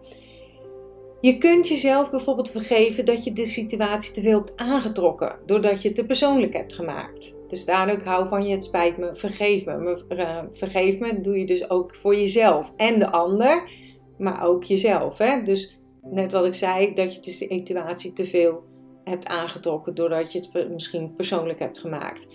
Je 1.21 1.39
kunt 1.39 1.69
jezelf 1.69 2.11
bijvoorbeeld 2.11 2.51
vergeven 2.51 3.05
dat 3.05 3.25
je 3.25 3.33
de 3.33 3.47
situatie 3.47 4.15
te 4.15 4.21
veel 4.21 4.39
hebt 4.39 4.57
aangetrokken, 4.57 5.39
doordat 5.47 5.83
je 5.83 5.89
het 5.89 5.97
te 5.97 6.07
persoonlijk 6.07 6.53
hebt 6.53 6.75
gemaakt. 6.75 7.37
Dus 7.49 7.65
daardoor, 7.65 8.03
hou 8.05 8.29
van 8.29 8.45
je, 8.45 8.51
het 8.51 8.65
spijt 8.65 8.99
me, 8.99 9.15
vergeef 9.15 9.65
me. 9.65 10.05
Eh, 10.09 10.39
vergeef 10.53 10.99
me 10.99 11.21
doe 11.21 11.39
je 11.39 11.47
dus 11.47 11.71
ook 11.71 11.95
voor 11.95 12.17
jezelf 12.17 12.73
en 12.77 12.99
de 12.99 13.11
ander, 13.11 13.71
maar 14.19 14.47
ook 14.47 14.65
jezelf. 14.65 15.19
Hè? 15.19 15.43
Dus 15.43 15.79
net 16.03 16.33
wat 16.33 16.45
ik 16.45 16.55
zei, 16.55 16.95
dat 16.95 17.15
je 17.15 17.21
de 17.21 17.31
situatie 17.31 18.13
te 18.13 18.25
veel 18.25 18.63
hebt 19.05 19.27
aangetrokken, 19.27 19.95
doordat 19.95 20.33
je 20.33 20.49
het 20.53 20.71
misschien 20.71 21.15
persoonlijk 21.15 21.59
hebt 21.59 21.79
gemaakt. 21.79 22.29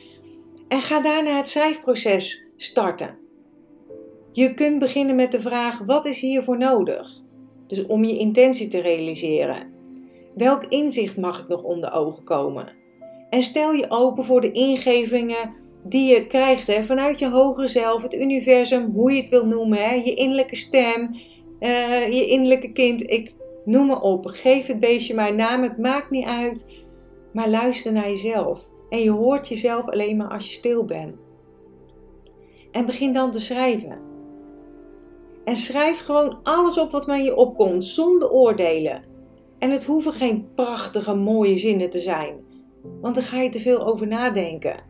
En 0.67 0.81
ga 0.81 1.01
daarna 1.01 1.37
het 1.37 1.49
schrijfproces 1.49 2.47
starten. 2.57 3.17
Je 4.31 4.53
kunt 4.53 4.79
beginnen 4.79 5.15
met 5.15 5.31
de 5.31 5.41
vraag: 5.41 5.79
wat 5.85 6.05
is 6.05 6.19
hiervoor 6.19 6.57
nodig? 6.57 7.21
Dus 7.67 7.85
om 7.85 8.03
je 8.03 8.17
intentie 8.17 8.67
te 8.67 8.79
realiseren. 8.79 9.77
Welk 10.35 10.65
inzicht 10.65 11.17
mag 11.17 11.39
ik 11.39 11.47
nog 11.47 11.63
onder 11.63 11.93
ogen 11.93 12.23
komen? 12.23 12.77
En 13.29 13.41
stel 13.41 13.71
je 13.71 13.85
open 13.89 14.23
voor 14.23 14.41
de 14.41 14.51
ingevingen 14.51 15.53
die 15.83 16.13
je 16.13 16.27
krijgt 16.27 16.67
hè, 16.67 16.83
vanuit 16.83 17.19
je 17.19 17.29
hogere 17.29 17.67
zelf, 17.67 18.01
het 18.01 18.13
universum, 18.13 18.91
hoe 18.93 19.11
je 19.11 19.21
het 19.21 19.29
wil 19.29 19.45
noemen, 19.45 19.77
hè, 19.77 19.93
je 19.93 20.13
innerlijke 20.13 20.55
stem, 20.55 21.15
uh, 21.59 22.13
je 22.13 22.27
innerlijke 22.27 22.71
kind. 22.71 23.09
Ik 23.09 23.33
noem 23.65 23.87
maar 23.87 24.01
op. 24.01 24.25
Geef 24.25 24.65
het 24.65 24.79
beestje 24.79 25.15
maar 25.15 25.35
naam, 25.35 25.63
het 25.63 25.77
maakt 25.77 26.09
niet 26.09 26.25
uit. 26.25 26.67
Maar 27.33 27.49
luister 27.49 27.91
naar 27.91 28.09
jezelf. 28.09 28.69
En 28.89 28.99
je 28.99 29.11
hoort 29.11 29.47
jezelf 29.47 29.87
alleen 29.87 30.17
maar 30.17 30.29
als 30.29 30.47
je 30.47 30.53
stil 30.53 30.85
bent. 30.85 31.15
En 32.71 32.85
begin 32.85 33.13
dan 33.13 33.31
te 33.31 33.41
schrijven. 33.41 33.97
En 35.43 35.55
schrijf 35.55 35.99
gewoon 35.99 36.39
alles 36.43 36.77
op 36.79 36.91
wat 36.91 37.07
maar 37.07 37.21
je 37.21 37.35
opkomt, 37.35 37.85
zonder 37.85 38.31
oordelen. 38.31 39.03
En 39.59 39.71
het 39.71 39.85
hoeven 39.85 40.13
geen 40.13 40.47
prachtige, 40.55 41.15
mooie 41.15 41.57
zinnen 41.57 41.89
te 41.89 41.99
zijn, 41.99 42.35
want 43.01 43.15
dan 43.15 43.23
ga 43.23 43.41
je 43.41 43.49
te 43.49 43.59
veel 43.59 43.87
over 43.87 44.07
nadenken. 44.07 44.83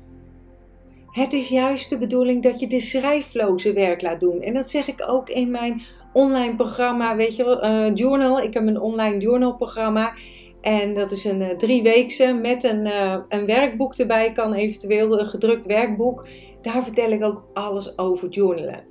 Het 1.07 1.33
is 1.33 1.49
juist 1.49 1.89
de 1.89 1.97
bedoeling 1.97 2.43
dat 2.43 2.59
je 2.59 2.67
de 2.67 2.79
schrijfloze 2.79 3.73
werk 3.73 4.01
laat 4.01 4.19
doen. 4.19 4.41
En 4.41 4.53
dat 4.53 4.69
zeg 4.69 4.87
ik 4.87 5.03
ook 5.07 5.29
in 5.29 5.51
mijn 5.51 5.81
online 6.19 6.55
programma, 6.55 7.15
weet 7.15 7.35
je 7.35 7.43
wel, 7.43 7.63
uh, 7.63 7.95
journal. 7.95 8.39
Ik 8.39 8.53
heb 8.53 8.67
een 8.67 8.81
online 8.81 9.17
journal 9.17 9.55
programma. 9.55 10.13
En 10.61 10.93
dat 10.93 11.11
is 11.11 11.25
een 11.25 11.41
uh, 11.41 11.49
drieweekse 11.49 12.33
met 12.33 12.63
een, 12.63 12.85
uh, 12.85 13.17
een 13.29 13.45
werkboek 13.45 13.95
erbij. 13.95 14.31
Kan 14.31 14.53
eventueel 14.53 15.19
een 15.19 15.25
gedrukt 15.25 15.65
werkboek. 15.65 16.27
Daar 16.61 16.83
vertel 16.83 17.11
ik 17.11 17.23
ook 17.23 17.47
alles 17.53 17.97
over 17.97 18.29
journalen. 18.29 18.83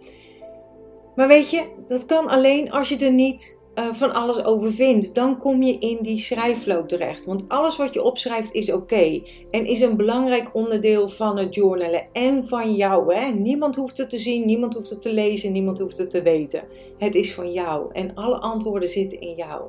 Maar 1.14 1.28
weet 1.28 1.50
je, 1.50 1.64
dat 1.88 2.06
kan 2.06 2.28
alleen 2.28 2.70
als 2.70 2.88
je 2.88 3.04
er 3.04 3.12
niet 3.12 3.57
uh, 3.78 3.92
van 3.92 4.14
alles 4.14 4.44
over 4.44 4.72
vindt. 4.72 5.14
Dan 5.14 5.38
kom 5.38 5.62
je 5.62 5.78
in 5.78 5.98
die 6.02 6.18
schrijfflow 6.18 6.86
terecht. 6.86 7.24
Want 7.24 7.44
alles 7.48 7.76
wat 7.76 7.94
je 7.94 8.02
opschrijft 8.02 8.52
is 8.52 8.72
oké. 8.72 9.20
en 9.50 9.66
is 9.66 9.80
een 9.80 9.96
belangrijk 9.96 10.54
onderdeel 10.54 11.08
van 11.08 11.38
het 11.38 11.54
journalen. 11.54 12.06
En 12.12 12.46
van 12.46 12.74
jou. 12.74 13.14
Hè? 13.14 13.30
Niemand 13.30 13.76
hoeft 13.76 13.98
het 13.98 14.10
te 14.10 14.18
zien, 14.18 14.46
niemand 14.46 14.74
hoeft 14.74 14.90
het 14.90 15.02
te 15.02 15.12
lezen, 15.12 15.52
niemand 15.52 15.78
hoeft 15.78 15.98
het 15.98 16.10
te 16.10 16.22
weten. 16.22 16.64
Het 16.98 17.14
is 17.14 17.34
van 17.34 17.52
jou. 17.52 17.92
En 17.92 18.14
alle 18.14 18.36
antwoorden 18.36 18.88
zitten 18.88 19.20
in 19.20 19.34
jou. 19.34 19.62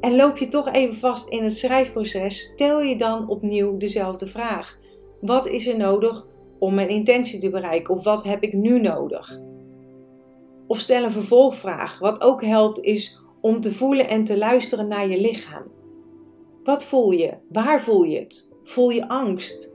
En 0.00 0.16
loop 0.16 0.36
je 0.36 0.48
toch 0.48 0.72
even 0.72 0.94
vast 0.94 1.28
in 1.28 1.44
het 1.44 1.56
schrijfproces, 1.56 2.40
stel 2.40 2.82
je 2.82 2.96
dan 2.96 3.28
opnieuw 3.28 3.76
dezelfde 3.76 4.26
vraag. 4.26 4.78
Wat 5.20 5.48
is 5.48 5.66
er 5.66 5.76
nodig 5.76 6.26
om 6.58 6.74
mijn 6.74 6.88
intentie 6.88 7.40
te 7.40 7.50
bereiken? 7.50 7.94
Of 7.94 8.04
wat 8.04 8.22
heb 8.24 8.42
ik 8.42 8.52
nu 8.52 8.80
nodig? 8.80 9.38
Of 10.70 10.78
stel 10.78 11.04
een 11.04 11.10
vervolgvraag. 11.10 11.98
Wat 11.98 12.20
ook 12.20 12.44
helpt 12.44 12.80
is 12.80 13.18
om 13.40 13.60
te 13.60 13.72
voelen 13.72 14.08
en 14.08 14.24
te 14.24 14.38
luisteren 14.38 14.88
naar 14.88 15.08
je 15.08 15.20
lichaam. 15.20 15.64
Wat 16.64 16.84
voel 16.84 17.10
je? 17.10 17.34
Waar 17.48 17.80
voel 17.80 18.02
je 18.02 18.18
het? 18.18 18.52
Voel 18.64 18.90
je 18.90 19.08
angst? 19.08 19.70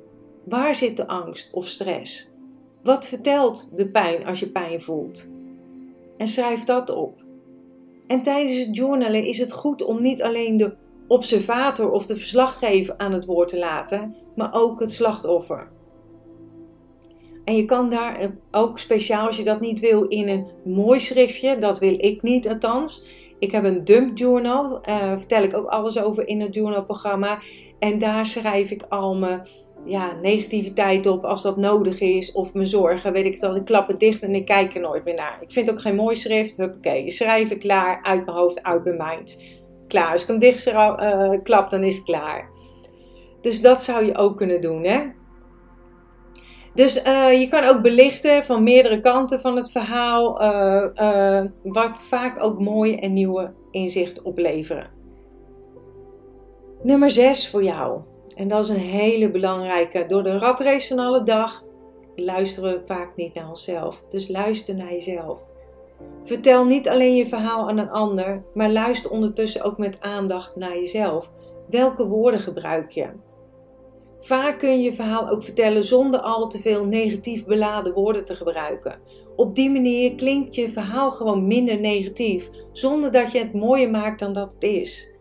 Waar 0.45 0.75
zit 0.75 0.97
de 0.97 1.07
angst 1.07 1.53
of 1.53 1.67
stress? 1.67 2.31
Wat 2.83 3.07
vertelt 3.07 3.77
de 3.77 3.89
pijn 3.89 4.25
als 4.25 4.39
je 4.39 4.49
pijn 4.49 4.81
voelt? 4.81 5.33
En 6.17 6.27
schrijf 6.27 6.63
dat 6.63 6.89
op. 6.89 7.23
En 8.07 8.21
tijdens 8.21 8.65
het 8.65 8.75
journalen 8.75 9.25
is 9.25 9.37
het 9.37 9.51
goed 9.51 9.83
om 9.83 10.01
niet 10.01 10.23
alleen 10.23 10.57
de 10.57 10.75
observator 11.07 11.91
of 11.91 12.05
de 12.05 12.15
verslaggever 12.15 12.97
aan 12.97 13.11
het 13.11 13.25
woord 13.25 13.49
te 13.49 13.59
laten, 13.59 14.15
maar 14.35 14.53
ook 14.53 14.79
het 14.79 14.91
slachtoffer. 14.91 15.71
En 17.45 17.55
je 17.55 17.65
kan 17.65 17.89
daar 17.89 18.31
ook 18.51 18.79
speciaal, 18.79 19.27
als 19.27 19.37
je 19.37 19.43
dat 19.43 19.59
niet 19.59 19.79
wil, 19.79 20.03
in 20.03 20.29
een 20.29 20.47
mooi 20.63 20.99
schriftje, 20.99 21.57
dat 21.57 21.79
wil 21.79 21.95
ik 21.97 22.21
niet 22.21 22.47
althans. 22.47 23.07
Ik 23.39 23.51
heb 23.51 23.63
een 23.63 23.85
dump 23.85 24.17
journal, 24.17 24.81
uh, 24.89 25.11
vertel 25.17 25.43
ik 25.43 25.57
ook 25.57 25.67
alles 25.67 25.99
over 25.99 26.27
in 26.27 26.41
het 26.41 26.55
journalprogramma. 26.55 27.39
En 27.79 27.99
daar 27.99 28.25
schrijf 28.25 28.71
ik 28.71 28.85
al 28.89 29.15
mijn 29.15 29.47
ja, 29.85 30.13
negativiteit 30.21 31.07
op 31.07 31.25
als 31.25 31.41
dat 31.41 31.57
nodig 31.57 31.99
is. 31.99 32.31
Of 32.31 32.53
mijn 32.53 32.67
zorgen, 32.67 33.13
weet 33.13 33.25
ik 33.25 33.33
het 33.33 33.43
al. 33.43 33.55
Ik 33.55 33.65
klap 33.65 33.87
het 33.87 33.99
dicht 33.99 34.21
en 34.21 34.35
ik 34.35 34.45
kijk 34.45 34.75
er 34.75 34.81
nooit 34.81 35.03
meer 35.03 35.15
naar. 35.15 35.37
Ik 35.41 35.51
vind 35.51 35.71
ook 35.71 35.81
geen 35.81 35.95
mooi 35.95 36.15
schrift. 36.15 36.57
Huppakee, 36.57 37.11
schrijf 37.11 37.51
ik 37.51 37.59
klaar, 37.59 38.03
uit 38.03 38.25
mijn 38.25 38.37
hoofd, 38.37 38.63
uit 38.63 38.83
mijn 38.83 38.97
mind. 38.97 39.39
Klaar, 39.87 40.11
als 40.11 40.21
ik 40.21 40.27
hem 40.27 40.39
dicht 40.39 40.67
uh, 40.67 41.29
klap, 41.43 41.69
dan 41.69 41.83
is 41.83 41.95
het 41.95 42.05
klaar. 42.05 42.49
Dus 43.41 43.61
dat 43.61 43.83
zou 43.83 44.05
je 44.05 44.17
ook 44.17 44.37
kunnen 44.37 44.61
doen, 44.61 44.83
hè. 44.83 45.01
Dus 46.75 47.05
uh, 47.05 47.39
je 47.39 47.47
kan 47.47 47.63
ook 47.63 47.81
belichten 47.81 48.43
van 48.43 48.63
meerdere 48.63 48.99
kanten 48.99 49.39
van 49.39 49.55
het 49.55 49.71
verhaal, 49.71 50.41
uh, 50.41 50.85
uh, 50.95 51.41
wat 51.63 51.91
vaak 51.99 52.43
ook 52.43 52.59
mooie 52.59 52.99
en 52.99 53.13
nieuwe 53.13 53.53
inzichten 53.71 54.25
opleveren. 54.25 54.89
Nummer 56.83 57.09
6 57.09 57.49
voor 57.49 57.63
jou. 57.63 58.01
En 58.35 58.47
dat 58.47 58.63
is 58.63 58.69
een 58.69 58.75
hele 58.75 59.31
belangrijke. 59.31 60.05
Door 60.07 60.23
de 60.23 60.37
ratrace 60.37 60.87
van 60.87 60.99
alle 60.99 61.23
dag 61.23 61.63
luisteren 62.15 62.73
we 62.73 62.81
vaak 62.85 63.15
niet 63.15 63.33
naar 63.33 63.49
onszelf. 63.49 64.03
Dus 64.09 64.27
luister 64.27 64.75
naar 64.75 64.91
jezelf. 64.91 65.39
Vertel 66.23 66.65
niet 66.65 66.89
alleen 66.89 67.15
je 67.15 67.27
verhaal 67.27 67.69
aan 67.69 67.77
een 67.77 67.89
ander, 67.89 68.43
maar 68.53 68.71
luister 68.71 69.11
ondertussen 69.11 69.63
ook 69.63 69.77
met 69.77 70.01
aandacht 70.01 70.55
naar 70.55 70.77
jezelf. 70.77 71.31
Welke 71.69 72.07
woorden 72.07 72.39
gebruik 72.39 72.89
je? 72.91 73.07
Vaak 74.25 74.59
kun 74.59 74.69
je 74.69 74.83
je 74.83 74.93
verhaal 74.93 75.29
ook 75.29 75.43
vertellen 75.43 75.83
zonder 75.83 76.19
al 76.19 76.47
te 76.47 76.59
veel 76.59 76.85
negatief 76.85 77.45
beladen 77.45 77.93
woorden 77.93 78.25
te 78.25 78.35
gebruiken. 78.35 78.99
Op 79.35 79.55
die 79.55 79.69
manier 79.69 80.15
klinkt 80.15 80.55
je 80.55 80.71
verhaal 80.71 81.11
gewoon 81.11 81.47
minder 81.47 81.79
negatief, 81.79 82.49
zonder 82.71 83.11
dat 83.11 83.31
je 83.31 83.39
het 83.39 83.53
mooier 83.53 83.89
maakt 83.89 84.19
dan 84.19 84.33
dat 84.33 84.53
het 84.53 84.63
is. 84.63 85.11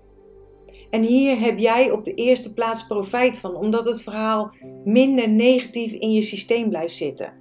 En 0.90 1.02
hier 1.02 1.38
heb 1.38 1.58
jij 1.58 1.90
op 1.90 2.04
de 2.04 2.14
eerste 2.14 2.52
plaats 2.52 2.86
profijt 2.86 3.38
van, 3.38 3.56
omdat 3.56 3.84
het 3.84 4.02
verhaal 4.02 4.52
minder 4.84 5.28
negatief 5.28 5.92
in 5.92 6.12
je 6.12 6.22
systeem 6.22 6.68
blijft 6.68 6.96
zitten. 6.96 7.32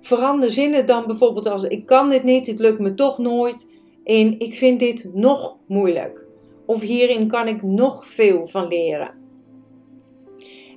Verander 0.00 0.52
zinnen 0.52 0.86
dan 0.86 1.06
bijvoorbeeld 1.06 1.46
als 1.46 1.64
ik 1.64 1.86
kan 1.86 2.08
dit 2.08 2.22
niet, 2.22 2.46
het 2.46 2.58
lukt 2.58 2.78
me 2.78 2.94
toch 2.94 3.18
nooit, 3.18 3.72
in 4.04 4.40
ik 4.40 4.54
vind 4.54 4.80
dit 4.80 5.10
nog 5.12 5.58
moeilijk. 5.68 6.26
Of 6.66 6.80
hierin 6.80 7.28
kan 7.28 7.48
ik 7.48 7.62
nog 7.62 8.06
veel 8.06 8.46
van 8.46 8.68
leren. 8.68 9.25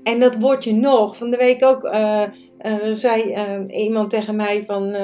En 0.10 0.20
dat 0.20 0.40
woordje 0.40 0.74
nog, 0.74 1.18
van 1.18 1.30
de 1.30 1.38
week 1.38 1.64
ook, 1.64 1.84
uh, 1.84 2.22
uh, 2.66 2.74
zei 2.92 3.34
uh, 3.34 3.84
iemand 3.84 4.10
tegen 4.10 4.36
mij 4.36 4.64
van, 4.66 4.96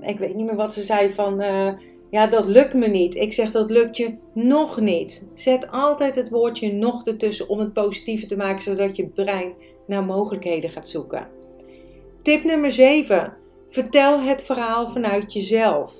ik 0.00 0.18
weet 0.18 0.34
niet 0.34 0.46
meer 0.46 0.56
wat 0.56 0.74
ze 0.74 0.82
zei, 0.82 1.14
van 1.14 1.42
ja, 2.10 2.26
dat 2.26 2.46
lukt 2.46 2.74
me 2.74 2.86
niet. 2.86 3.14
Ik 3.14 3.32
zeg 3.32 3.50
dat 3.50 3.70
lukt 3.70 3.96
je 3.96 4.14
nog 4.34 4.80
niet. 4.80 5.30
Zet 5.34 5.70
altijd 5.70 6.14
het 6.14 6.30
woordje 6.30 6.72
nog 6.72 7.06
ertussen 7.06 7.48
om 7.48 7.58
het 7.58 7.72
positiever 7.72 8.28
te 8.28 8.36
maken, 8.36 8.62
zodat 8.62 8.96
je 8.96 9.06
brein 9.06 9.52
naar 9.86 10.04
mogelijkheden 10.04 10.70
gaat 10.70 10.88
zoeken. 10.88 11.28
Tip 12.22 12.44
nummer 12.44 12.72
7. 12.72 13.36
Vertel 13.70 14.20
het 14.20 14.42
verhaal 14.42 14.88
vanuit 14.88 15.32
jezelf. 15.32 15.92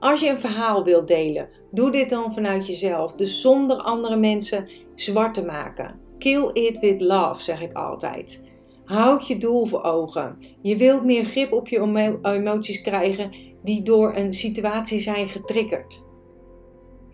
Als 0.00 0.20
je 0.20 0.28
een 0.28 0.38
verhaal 0.38 0.84
wilt 0.84 1.08
delen, 1.08 1.48
doe 1.70 1.90
dit 1.90 2.10
dan 2.10 2.32
vanuit 2.34 2.66
jezelf. 2.66 3.14
Dus 3.14 3.40
zonder 3.40 3.76
andere 3.76 4.16
mensen 4.16 4.68
zwart 4.94 5.34
te 5.34 5.44
maken. 5.44 6.01
Kill 6.22 6.50
it 6.52 6.78
with 6.78 7.00
love, 7.00 7.42
zeg 7.42 7.60
ik 7.60 7.72
altijd. 7.72 8.42
Houd 8.84 9.26
je 9.26 9.38
doel 9.38 9.66
voor 9.66 9.82
ogen. 9.82 10.38
Je 10.60 10.76
wilt 10.76 11.04
meer 11.04 11.24
grip 11.24 11.52
op 11.52 11.68
je 11.68 12.18
emoties 12.22 12.80
krijgen 12.80 13.34
die 13.62 13.82
door 13.82 14.16
een 14.16 14.34
situatie 14.34 15.00
zijn 15.00 15.28
getriggerd. 15.28 16.04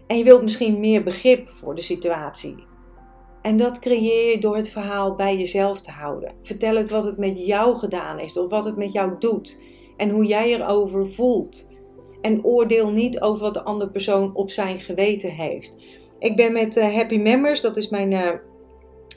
En 0.07 0.19
je 0.19 0.25
wilt 0.25 0.43
misschien 0.43 0.81
meer 0.81 1.03
begrip 1.03 1.49
voor 1.49 1.75
de 1.75 1.83
situatie. 1.83 2.55
En 3.43 3.57
dat 3.57 3.79
creëer 3.79 4.31
je 4.31 4.39
door 4.41 4.57
het 4.57 4.69
verhaal 4.69 5.15
bij 5.15 5.37
jezelf 5.37 5.81
te 5.81 5.91
houden. 5.91 6.35
Vertel 6.43 6.77
het 6.77 6.91
wat 6.91 7.05
het 7.05 7.19
met 7.19 7.47
jou 7.47 7.77
gedaan 7.77 8.19
heeft 8.19 8.37
of 8.37 8.51
wat 8.51 8.65
het 8.65 8.77
met 8.77 8.93
jou 8.93 9.13
doet 9.19 9.61
en 9.97 10.11
hoe 10.11 10.25
jij 10.25 10.55
erover 10.55 11.07
voelt. 11.07 11.73
En 12.21 12.45
oordeel 12.45 12.91
niet 12.91 13.21
over 13.21 13.43
wat 13.43 13.55
de 13.55 13.63
andere 13.63 13.91
persoon 13.91 14.35
op 14.35 14.51
zijn 14.51 14.79
geweten 14.79 15.31
heeft. 15.31 15.79
Ik 16.19 16.37
ben 16.37 16.53
met 16.53 16.77
uh, 16.77 16.95
Happy 16.95 17.17
Members, 17.17 17.61
dat 17.61 17.77
is 17.77 17.89
mijn 17.89 18.13
uh, 18.13 18.31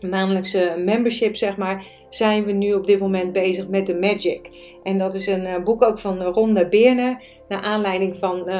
maandelijkse 0.07 0.75
membership, 0.85 1.35
zeg 1.35 1.57
maar, 1.57 1.85
zijn 2.09 2.45
we 2.45 2.51
nu 2.51 2.73
op 2.73 2.85
dit 2.85 2.99
moment 2.99 3.31
bezig 3.31 3.67
met 3.67 3.85
The 3.85 3.97
Magic. 3.99 4.41
En 4.83 4.97
dat 4.97 5.13
is 5.13 5.27
een 5.27 5.43
uh, 5.45 5.63
boek 5.63 5.83
ook 5.83 5.99
van 5.99 6.21
Rhonda 6.21 6.67
Beerne, 6.67 7.21
naar 7.47 7.61
aanleiding 7.61 8.15
van 8.15 8.49
uh, 8.49 8.59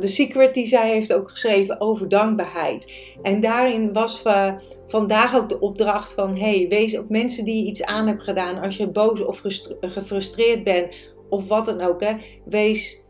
The 0.00 0.08
Secret 0.08 0.54
die 0.54 0.66
zij 0.66 0.90
heeft 0.90 1.12
ook 1.12 1.30
geschreven 1.30 1.80
over 1.80 2.08
dankbaarheid. 2.08 2.92
En 3.22 3.40
daarin 3.40 3.92
was 3.92 4.22
vandaag 4.86 5.36
ook 5.36 5.48
de 5.48 5.60
opdracht 5.60 6.12
van, 6.12 6.36
hey, 6.36 6.66
wees 6.68 6.98
ook 6.98 7.08
mensen 7.08 7.44
die 7.44 7.62
je 7.62 7.68
iets 7.68 7.84
aan 7.84 8.06
hebt 8.06 8.22
gedaan, 8.22 8.62
als 8.62 8.76
je 8.76 8.90
boos 8.90 9.24
of 9.24 9.42
gefrustreerd 9.80 10.64
bent 10.64 10.94
of 11.28 11.48
wat 11.48 11.64
dan 11.64 11.80
ook, 11.80 12.00
hè, 12.00 12.12
wees 12.44 13.04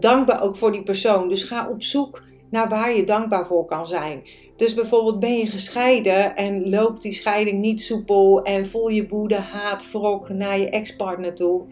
dankbaar 0.00 0.42
ook 0.42 0.56
voor 0.56 0.72
die 0.72 0.82
persoon. 0.82 1.28
Dus 1.28 1.42
ga 1.42 1.68
op 1.70 1.82
zoek 1.82 2.22
naar 2.50 2.68
waar 2.68 2.94
je 2.94 3.04
dankbaar 3.04 3.46
voor 3.46 3.64
kan 3.64 3.86
zijn. 3.86 4.22
Dus 4.56 4.74
bijvoorbeeld 4.74 5.20
ben 5.20 5.36
je 5.36 5.46
gescheiden 5.46 6.36
en 6.36 6.70
loopt 6.70 7.02
die 7.02 7.12
scheiding 7.12 7.60
niet 7.60 7.82
soepel 7.82 8.42
en 8.42 8.66
voel 8.66 8.88
je 8.88 9.08
woede, 9.08 9.34
haat, 9.34 9.90
wrok 9.92 10.28
naar 10.28 10.58
je 10.58 10.70
ex-partner 10.70 11.34
toe, 11.34 11.64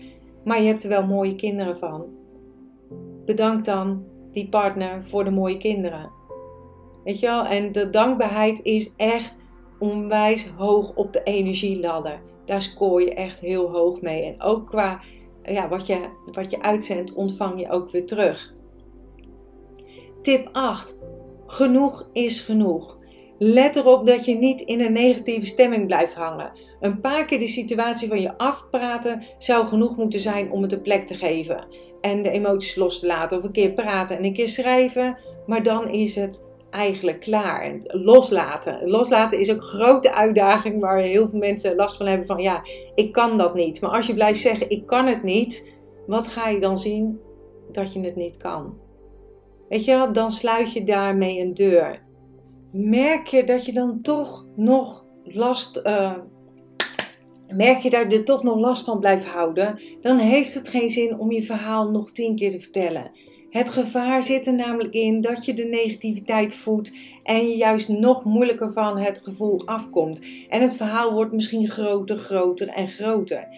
maar 0.44 0.60
je 0.60 0.66
hebt 0.66 0.82
er 0.82 0.88
wel 0.88 1.06
mooie 1.06 1.34
kinderen 1.34 1.78
van. 1.78 2.04
Bedank 3.24 3.64
dan 3.64 4.04
die 4.32 4.48
partner 4.48 5.04
voor 5.04 5.24
de 5.24 5.30
mooie 5.30 5.56
kinderen. 5.56 6.10
Weet 7.04 7.20
je 7.20 7.26
wel? 7.26 7.44
En 7.44 7.72
de 7.72 7.90
dankbaarheid 7.90 8.60
is 8.62 8.92
echt 8.96 9.36
onwijs 9.78 10.48
hoog 10.48 10.94
op 10.94 11.12
de 11.12 11.22
energieladder. 11.22 12.20
Daar 12.44 12.62
scoor 12.62 13.00
je 13.02 13.14
echt 13.14 13.40
heel 13.40 13.70
hoog 13.70 14.00
mee. 14.00 14.24
En 14.24 14.42
ook 14.42 14.66
qua 14.66 15.00
ja, 15.42 15.68
wat, 15.68 15.86
je, 15.86 15.98
wat 16.32 16.50
je 16.50 16.62
uitzendt, 16.62 17.12
ontvang 17.12 17.60
je 17.60 17.70
ook 17.70 17.90
weer 17.90 18.06
terug. 18.06 18.53
Tip 20.24 20.48
8. 20.52 20.98
Genoeg 21.46 22.08
is 22.12 22.40
genoeg. 22.40 22.98
Let 23.38 23.76
erop 23.76 24.06
dat 24.06 24.24
je 24.24 24.34
niet 24.34 24.60
in 24.60 24.80
een 24.80 24.92
negatieve 24.92 25.46
stemming 25.46 25.86
blijft 25.86 26.14
hangen. 26.14 26.52
Een 26.80 27.00
paar 27.00 27.24
keer 27.24 27.38
de 27.38 27.46
situatie 27.46 28.08
van 28.08 28.20
je 28.20 28.38
afpraten 28.38 29.22
zou 29.38 29.66
genoeg 29.66 29.96
moeten 29.96 30.20
zijn 30.20 30.50
om 30.50 30.62
het 30.62 30.72
een 30.72 30.80
plek 30.80 31.06
te 31.06 31.14
geven. 31.14 31.66
En 32.00 32.22
de 32.22 32.30
emoties 32.30 32.76
los 32.76 33.00
te 33.00 33.06
laten. 33.06 33.38
Of 33.38 33.44
een 33.44 33.52
keer 33.52 33.72
praten 33.72 34.16
en 34.16 34.24
een 34.24 34.34
keer 34.34 34.48
schrijven. 34.48 35.18
Maar 35.46 35.62
dan 35.62 35.88
is 35.88 36.14
het 36.14 36.48
eigenlijk 36.70 37.20
klaar. 37.20 37.62
En 37.62 37.82
loslaten. 37.84 38.88
Loslaten 38.88 39.38
is 39.38 39.50
ook 39.50 39.56
een 39.56 39.62
grote 39.62 40.14
uitdaging 40.14 40.80
waar 40.80 40.98
heel 40.98 41.28
veel 41.28 41.38
mensen 41.38 41.76
last 41.76 41.96
van 41.96 42.06
hebben. 42.06 42.26
Van 42.26 42.42
ja, 42.42 42.62
ik 42.94 43.12
kan 43.12 43.38
dat 43.38 43.54
niet. 43.54 43.80
Maar 43.80 43.90
als 43.90 44.06
je 44.06 44.14
blijft 44.14 44.40
zeggen, 44.40 44.70
ik 44.70 44.86
kan 44.86 45.06
het 45.06 45.22
niet. 45.22 45.72
Wat 46.06 46.28
ga 46.28 46.48
je 46.48 46.60
dan 46.60 46.78
zien? 46.78 47.20
Dat 47.72 47.92
je 47.92 48.00
het 48.00 48.16
niet 48.16 48.36
kan. 48.36 48.83
Weet 49.68 49.84
je 49.84 50.08
dan 50.12 50.32
sluit 50.32 50.72
je 50.72 50.84
daarmee 50.84 51.40
een 51.40 51.54
deur. 51.54 52.02
Merk 52.72 53.26
je 53.26 53.44
dat 53.44 53.66
je 53.66 53.72
dan 53.72 54.02
toch 54.02 54.46
nog 54.56 55.04
last, 55.24 55.80
uh, 55.84 56.12
merk 57.48 57.78
je 57.78 57.90
daar 57.90 58.22
toch 58.24 58.42
nog 58.42 58.58
last 58.58 58.84
van 58.84 59.00
blijft 59.00 59.24
houden, 59.24 59.80
dan 60.00 60.18
heeft 60.18 60.54
het 60.54 60.68
geen 60.68 60.90
zin 60.90 61.18
om 61.18 61.32
je 61.32 61.42
verhaal 61.42 61.90
nog 61.90 62.12
tien 62.12 62.36
keer 62.36 62.50
te 62.50 62.60
vertellen. 62.60 63.10
Het 63.50 63.70
gevaar 63.70 64.22
zit 64.22 64.46
er 64.46 64.54
namelijk 64.54 64.94
in 64.94 65.20
dat 65.20 65.44
je 65.44 65.54
de 65.54 65.64
negativiteit 65.64 66.54
voedt 66.54 66.92
en 67.22 67.48
je 67.48 67.56
juist 67.56 67.88
nog 67.88 68.24
moeilijker 68.24 68.72
van 68.72 68.98
het 68.98 69.20
gevoel 69.22 69.66
afkomt. 69.66 70.26
En 70.48 70.60
het 70.60 70.76
verhaal 70.76 71.12
wordt 71.12 71.32
misschien 71.32 71.68
groter, 71.68 72.16
groter 72.16 72.68
en 72.68 72.88
groter. 72.88 73.48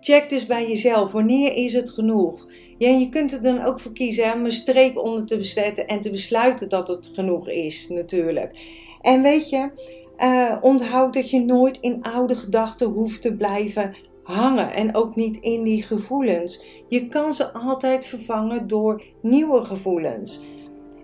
Check 0.00 0.28
dus 0.28 0.46
bij 0.46 0.68
jezelf, 0.68 1.12
wanneer 1.12 1.54
is 1.54 1.72
het 1.72 1.90
genoeg? 1.90 2.46
Ja, 2.78 2.88
je 2.88 3.08
kunt 3.08 3.32
er 3.32 3.42
dan 3.42 3.64
ook 3.64 3.80
voor 3.80 3.92
kiezen 3.92 4.32
om 4.32 4.44
een 4.44 4.52
streep 4.52 4.96
onder 4.96 5.26
te 5.26 5.42
zetten 5.42 5.86
en 5.86 6.00
te 6.00 6.10
besluiten 6.10 6.68
dat 6.68 6.88
het 6.88 7.10
genoeg 7.14 7.48
is, 7.48 7.88
natuurlijk. 7.88 8.58
En 9.00 9.22
weet 9.22 9.50
je, 9.50 9.70
uh, 10.18 10.56
onthoud 10.60 11.14
dat 11.14 11.30
je 11.30 11.40
nooit 11.40 11.80
in 11.80 12.02
oude 12.02 12.36
gedachten 12.36 12.86
hoeft 12.86 13.22
te 13.22 13.36
blijven 13.36 13.96
hangen 14.22 14.72
en 14.72 14.94
ook 14.94 15.16
niet 15.16 15.36
in 15.36 15.62
die 15.62 15.82
gevoelens. 15.82 16.64
Je 16.88 17.08
kan 17.08 17.34
ze 17.34 17.52
altijd 17.52 18.06
vervangen 18.06 18.66
door 18.66 19.02
nieuwe 19.22 19.64
gevoelens. 19.64 20.44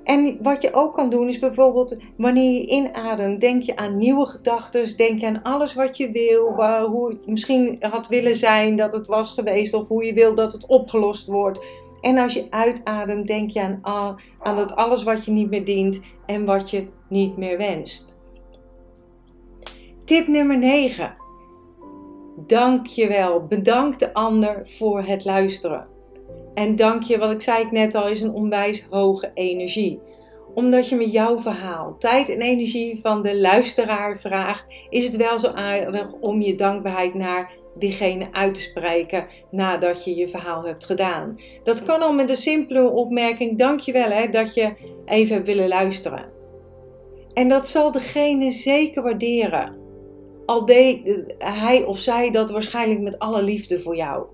En 0.04 0.38
wat 0.42 0.62
je 0.62 0.74
ook 0.74 0.94
kan 0.94 1.10
doen 1.10 1.28
is 1.28 1.38
bijvoorbeeld 1.38 1.96
wanneer 2.16 2.52
je 2.52 2.66
inademt, 2.66 3.40
denk 3.40 3.62
je 3.62 3.76
aan 3.76 3.98
nieuwe 3.98 4.26
gedachten, 4.26 4.96
denk 4.96 5.20
je 5.20 5.26
aan 5.26 5.42
alles 5.42 5.74
wat 5.74 5.96
je 5.96 6.10
wil, 6.10 6.54
waar, 6.54 6.82
hoe 6.82 7.08
het 7.08 7.26
misschien 7.26 7.76
had 7.80 8.08
willen 8.08 8.36
zijn 8.36 8.76
dat 8.76 8.92
het 8.92 9.06
was 9.06 9.32
geweest 9.32 9.74
of 9.74 9.88
hoe 9.88 10.04
je 10.04 10.12
wil 10.12 10.34
dat 10.34 10.52
het 10.52 10.66
opgelost 10.66 11.26
wordt. 11.26 11.64
En 12.00 12.18
als 12.18 12.34
je 12.34 12.46
uitademt, 12.50 13.26
denk 13.26 13.50
je 13.50 13.78
aan, 13.82 14.20
aan 14.38 14.56
dat 14.56 14.76
alles 14.76 15.02
wat 15.02 15.24
je 15.24 15.30
niet 15.30 15.50
meer 15.50 15.64
dient 15.64 16.02
en 16.26 16.44
wat 16.44 16.70
je 16.70 16.86
niet 17.08 17.36
meer 17.36 17.58
wenst. 17.58 18.16
Tip 20.04 20.26
nummer 20.26 20.58
9. 20.58 21.16
Dank 22.46 22.86
je 22.86 23.08
wel. 23.08 23.46
Bedank 23.46 23.98
de 23.98 24.14
ander 24.14 24.62
voor 24.64 25.02
het 25.02 25.24
luisteren. 25.24 25.91
En 26.54 26.76
dank 26.76 27.02
je, 27.02 27.18
wat 27.18 27.30
ik 27.30 27.42
zei 27.42 27.66
net 27.70 27.94
al, 27.94 28.08
is 28.08 28.20
een 28.20 28.34
onwijs 28.34 28.86
hoge 28.90 29.30
energie. 29.34 30.00
Omdat 30.54 30.88
je 30.88 30.96
met 30.96 31.12
jouw 31.12 31.38
verhaal 31.38 31.96
tijd 31.98 32.28
en 32.28 32.40
energie 32.40 32.98
van 33.02 33.22
de 33.22 33.40
luisteraar 33.40 34.20
vraagt, 34.20 34.66
is 34.88 35.06
het 35.06 35.16
wel 35.16 35.38
zo 35.38 35.48
aardig 35.48 36.12
om 36.12 36.40
je 36.40 36.54
dankbaarheid 36.54 37.14
naar 37.14 37.52
diegene 37.78 38.28
uit 38.30 38.54
te 38.54 38.60
spreken 38.60 39.26
nadat 39.50 40.04
je 40.04 40.16
je 40.16 40.28
verhaal 40.28 40.64
hebt 40.64 40.84
gedaan. 40.84 41.40
Dat 41.62 41.84
kan 41.84 42.02
al 42.02 42.12
met 42.12 42.30
een 42.30 42.36
simpele 42.36 42.90
opmerking: 42.90 43.58
dankjewel 43.58 44.10
hè, 44.10 44.28
dat 44.28 44.54
je 44.54 44.72
even 45.04 45.34
hebt 45.34 45.46
willen 45.46 45.68
luisteren. 45.68 46.30
En 47.32 47.48
dat 47.48 47.68
zal 47.68 47.92
degene 47.92 48.50
zeker 48.50 49.02
waarderen. 49.02 49.76
Al 50.46 50.66
deed 50.66 51.24
hij 51.38 51.84
of 51.84 51.98
zij 51.98 52.30
dat 52.30 52.50
waarschijnlijk 52.50 53.00
met 53.00 53.18
alle 53.18 53.42
liefde 53.42 53.80
voor 53.80 53.96
jou. 53.96 54.26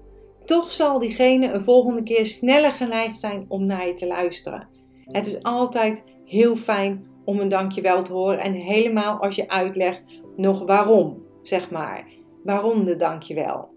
Toch 0.49 0.73
zal 0.73 0.99
diegene 0.99 1.53
een 1.53 1.63
volgende 1.63 2.03
keer 2.03 2.27
sneller 2.27 2.73
geneigd 2.73 3.17
zijn 3.17 3.45
om 3.49 3.67
naar 3.67 3.87
je 3.87 3.95
te 3.95 4.07
luisteren. 4.07 4.69
Het 5.05 5.27
is 5.27 5.43
altijd 5.43 6.05
heel 6.25 6.57
fijn 6.57 7.07
om 7.25 7.41
een 7.41 7.49
dankjewel 7.49 8.03
te 8.03 8.13
horen 8.13 8.39
en 8.39 8.53
helemaal 8.53 9.19
als 9.19 9.35
je 9.35 9.49
uitlegt 9.49 10.05
nog 10.37 10.65
waarom, 10.65 11.23
zeg 11.43 11.71
maar. 11.71 12.07
Waarom 12.45 12.85
de 12.85 12.97
dankjewel. 12.97 13.71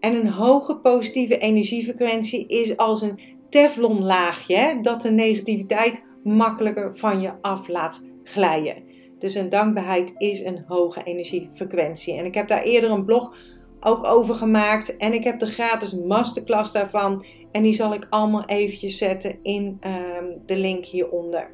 En 0.00 0.14
een 0.14 0.28
hoge 0.28 0.76
positieve 0.76 1.38
energiefrequentie 1.38 2.48
is 2.48 2.76
als 2.76 3.02
een 3.02 3.20
teflonlaagje 3.50 4.78
dat 4.82 5.02
de 5.02 5.10
negativiteit 5.10 6.04
makkelijker 6.22 6.96
van 6.96 7.20
je 7.20 7.32
af 7.40 7.68
laat 7.68 8.04
glijden. 8.22 8.82
Dus 9.18 9.34
een 9.34 9.48
dankbaarheid 9.48 10.12
is 10.16 10.44
een 10.44 10.64
hoge 10.66 11.02
energiefrequentie. 11.02 12.16
En 12.18 12.24
ik 12.24 12.34
heb 12.34 12.48
daar 12.48 12.62
eerder 12.62 12.90
een 12.90 13.04
blog 13.04 13.36
ook 13.84 14.04
over 14.06 14.34
gemaakt. 14.34 14.96
En 14.96 15.12
ik 15.12 15.24
heb 15.24 15.38
de 15.38 15.46
gratis 15.46 15.94
masterclass 15.94 16.72
daarvan. 16.72 17.24
En 17.52 17.62
die 17.62 17.72
zal 17.72 17.94
ik 17.94 18.06
allemaal 18.10 18.44
eventjes 18.44 18.98
zetten 18.98 19.38
in 19.42 19.76
ehm, 19.80 20.24
de 20.46 20.56
link 20.56 20.84
hieronder. 20.84 21.50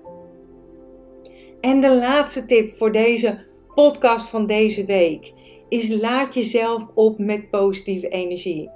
En 1.60 1.80
de 1.80 1.94
laatste 1.94 2.46
tip 2.46 2.72
voor 2.76 2.92
deze 2.92 3.44
podcast 3.74 4.28
van 4.28 4.46
deze 4.46 4.84
week 4.84 5.32
is 5.68 6.00
laat 6.00 6.34
jezelf 6.34 6.86
op 6.94 7.18
met 7.18 7.50
positieve 7.50 8.08
energie. 8.08 8.70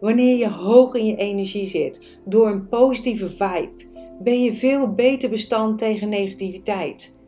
Wanneer 0.00 0.36
je 0.36 0.48
hoog 0.48 0.94
in 0.94 1.06
je 1.06 1.16
energie 1.16 1.66
zit, 1.66 2.18
door 2.24 2.46
een 2.46 2.68
positieve 2.68 3.28
vibe, 3.28 3.88
ben 4.22 4.42
je 4.42 4.52
veel 4.52 4.94
beter 4.94 5.30
bestand 5.30 5.78
tegen 5.78 6.08
negativiteit. 6.08 7.18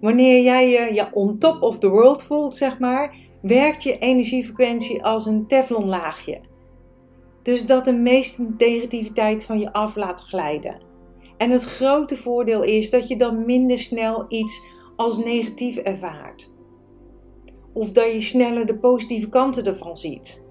Wanneer 0.00 0.42
jij 0.42 0.68
je 0.68 0.94
ja, 0.94 1.10
on 1.12 1.38
top 1.38 1.62
of 1.62 1.78
the 1.78 1.88
world 1.88 2.22
voelt, 2.22 2.56
zeg 2.56 2.78
maar, 2.78 3.16
werkt 3.42 3.82
je 3.82 3.98
energiefrequentie 3.98 5.04
als 5.04 5.26
een 5.26 5.46
teflonlaagje. 5.46 6.40
Dus 7.42 7.66
dat 7.66 7.84
de 7.84 7.94
meeste 7.94 8.46
negativiteit 8.58 9.44
van 9.44 9.58
je 9.58 9.72
af 9.72 9.96
laat 9.96 10.20
glijden. 10.20 10.80
En 11.36 11.50
het 11.50 11.64
grote 11.64 12.16
voordeel 12.16 12.62
is 12.62 12.90
dat 12.90 13.08
je 13.08 13.16
dan 13.16 13.44
minder 13.44 13.78
snel 13.78 14.24
iets 14.28 14.62
als 14.96 15.18
negatief 15.18 15.76
ervaart. 15.76 16.54
Of 17.72 17.92
dat 17.92 18.12
je 18.12 18.20
sneller 18.20 18.66
de 18.66 18.78
positieve 18.78 19.28
kanten 19.28 19.66
ervan 19.66 19.96
ziet. 19.96 20.46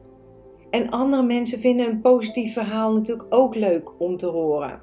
En 0.69 0.89
andere 0.89 1.23
mensen 1.23 1.59
vinden 1.59 1.89
een 1.89 2.01
positief 2.01 2.53
verhaal 2.53 2.93
natuurlijk 2.93 3.27
ook 3.29 3.55
leuk 3.55 3.91
om 3.97 4.17
te 4.17 4.27
horen. 4.27 4.81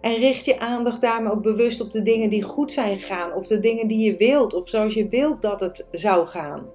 En 0.00 0.14
richt 0.14 0.44
je 0.44 0.58
aandacht 0.60 1.00
daarmee 1.00 1.32
ook 1.32 1.42
bewust 1.42 1.80
op 1.80 1.92
de 1.92 2.02
dingen 2.02 2.30
die 2.30 2.42
goed 2.42 2.72
zijn 2.72 2.98
gegaan, 2.98 3.32
of 3.32 3.46
de 3.46 3.60
dingen 3.60 3.86
die 3.86 4.04
je 4.04 4.16
wilt, 4.16 4.54
of 4.54 4.68
zoals 4.68 4.94
je 4.94 5.08
wilt 5.08 5.42
dat 5.42 5.60
het 5.60 5.88
zou 5.90 6.26
gaan. 6.26 6.66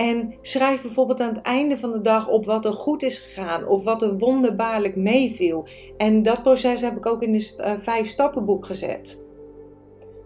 En 0.00 0.34
schrijf 0.40 0.82
bijvoorbeeld 0.82 1.20
aan 1.20 1.34
het 1.34 1.42
einde 1.42 1.78
van 1.78 1.92
de 1.92 2.00
dag 2.00 2.28
op 2.28 2.44
wat 2.44 2.64
er 2.64 2.72
goed 2.72 3.02
is 3.02 3.18
gegaan 3.18 3.66
of 3.66 3.84
wat 3.84 4.02
er 4.02 4.18
wonderbaarlijk 4.18 4.96
meeviel. 4.96 5.66
En 5.96 6.22
dat 6.22 6.42
proces 6.42 6.80
heb 6.80 6.96
ik 6.96 7.06
ook 7.06 7.22
in 7.22 7.34
het 7.34 7.56
uh, 7.60 7.72
vijf 7.78 8.08
stappenboek 8.08 8.66
gezet. 8.66 9.24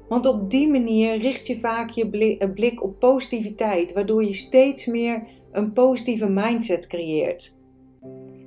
Want 0.09 0.27
op 0.27 0.51
die 0.51 0.69
manier 0.69 1.19
richt 1.19 1.47
je 1.47 1.59
vaak 1.59 1.91
je 1.91 2.09
blik, 2.09 2.55
blik 2.55 2.83
op 2.83 2.99
positiviteit, 2.99 3.93
waardoor 3.93 4.25
je 4.25 4.35
steeds 4.35 4.87
meer 4.87 5.27
een 5.53 5.73
positieve 5.73 6.29
mindset 6.29 6.87
creëert. 6.87 7.59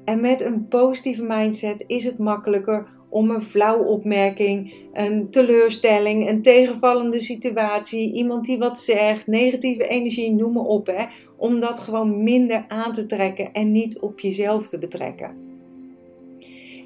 En 0.06 0.22
met 0.22 0.42
een 0.42 0.68
positieve 0.68 1.24
mindset 1.24 1.84
is 1.88 2.04
het 2.04 2.18
makkelijker 2.18 2.88
om 3.10 3.30
een 3.30 3.41
flauwe 3.41 3.86
opmerking, 3.86 4.74
een 4.93 5.30
teleurstelling, 5.30 6.30
een 6.30 6.41
tegenvallende 6.41 7.20
situatie, 7.20 8.13
iemand 8.13 8.46
die 8.46 8.58
wat 8.58 8.80
zegt, 8.80 9.28
negatieve 9.28 9.88
energie, 9.88 10.34
noem 10.34 10.54
maar 10.54 10.63
op, 10.63 10.88
hè, 10.88 11.06
om 11.38 11.60
dat 11.60 11.80
gewoon 11.80 12.24
minder 12.24 12.65
aan 12.67 12.93
te 12.93 13.06
trekken 13.06 13.54
en 13.54 13.72
niet 13.72 14.00
op 14.00 14.20
jezelf 14.20 14.67
te 14.67 14.80
betrekken. 14.80 15.46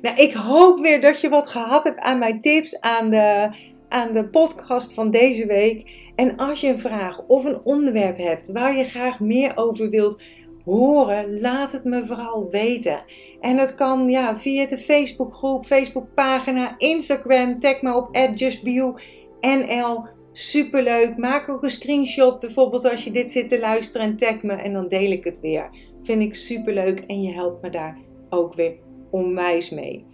Nou, 0.02 0.18
ik 0.18 0.34
hoop 0.34 0.80
weer 0.80 1.02
dat 1.02 1.22
je 1.22 1.30
wat 1.30 1.48
gehad 1.48 1.84
hebt 1.84 2.00
aan 2.00 2.20
mijn 2.20 2.42
tips, 2.42 2.80
aan 2.80 3.10
de, 3.10 3.50
aan 3.90 4.12
de 4.12 4.28
podcast 4.28 4.94
van 4.94 5.12
deze 5.12 5.46
week. 5.46 6.00
En 6.16 6.38
als 6.38 6.62
je 6.62 6.68
een 6.68 6.80
vraag 6.80 7.22
of 7.28 7.46
een 7.46 7.62
onderwerp 7.64 8.18
hebt 8.18 8.52
waar 8.52 8.78
je 8.78 8.84
graag 8.84 9.20
meer 9.20 9.52
over 9.56 9.90
wilt 9.90 10.22
horen, 10.66 11.40
laat 11.40 11.72
het 11.72 11.84
me 11.84 12.06
vooral 12.06 12.50
weten. 12.50 13.04
En 13.40 13.58
dat 13.58 13.76
kan 13.76 14.10
ja, 14.10 14.38
via 14.38 14.68
de 14.68 14.78
Facebookgroep, 14.78 15.66
Facebookpagina, 15.66 16.76
Instagram. 16.78 17.60
Tag 17.60 17.82
me 17.82 17.96
op 17.96 18.10
justbeyou.nl. 18.36 20.04
Superleuk. 20.34 21.18
Maak 21.18 21.50
ook 21.50 21.64
een 21.64 21.70
screenshot 21.70 22.40
bijvoorbeeld 22.40 22.90
als 22.90 23.04
je 23.04 23.12
dit 23.12 23.32
zit 23.32 23.50
te 23.50 23.60
luisteren 23.60 24.08
en 24.08 24.18
tag 24.18 24.42
me 24.42 24.54
en 24.54 24.74
dan 24.74 24.88
deel 24.88 25.12
ik 25.12 25.24
het 25.24 25.40
weer. 25.40 25.70
Vind 26.04 26.22
ik 26.22 26.36
superleuk 26.36 27.00
en 27.00 27.22
je 27.22 27.34
helpt 27.34 27.62
me 27.62 27.70
daar 27.70 27.98
ook 28.30 28.54
weer 28.54 28.78
onwijs 29.10 29.70
mee. 29.70 30.06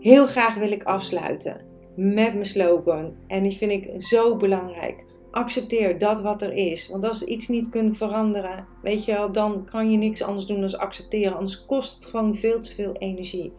Heel 0.00 0.26
graag 0.26 0.54
wil 0.54 0.70
ik 0.70 0.82
afsluiten 0.82 1.64
met 1.96 2.32
mijn 2.32 2.46
slogan. 2.46 3.14
En 3.26 3.42
die 3.42 3.56
vind 3.56 3.72
ik 3.72 4.02
zo 4.02 4.36
belangrijk 4.36 5.04
accepteer 5.36 5.98
dat 5.98 6.20
wat 6.20 6.42
er 6.42 6.52
is. 6.52 6.88
Want 6.88 7.08
als 7.08 7.24
iets 7.24 7.48
niet 7.48 7.68
kunt 7.68 7.96
veranderen, 7.96 8.66
weet 8.82 9.04
je 9.04 9.12
wel, 9.12 9.32
dan 9.32 9.64
kan 9.64 9.90
je 9.90 9.96
niks 9.98 10.22
anders 10.22 10.46
doen 10.46 10.60
dan 10.60 10.78
accepteren. 10.78 11.36
Anders 11.36 11.66
kost 11.66 11.94
het 11.94 12.04
gewoon 12.04 12.34
veel 12.34 12.60
te 12.60 12.74
veel 12.74 12.92
energie. 12.92 13.52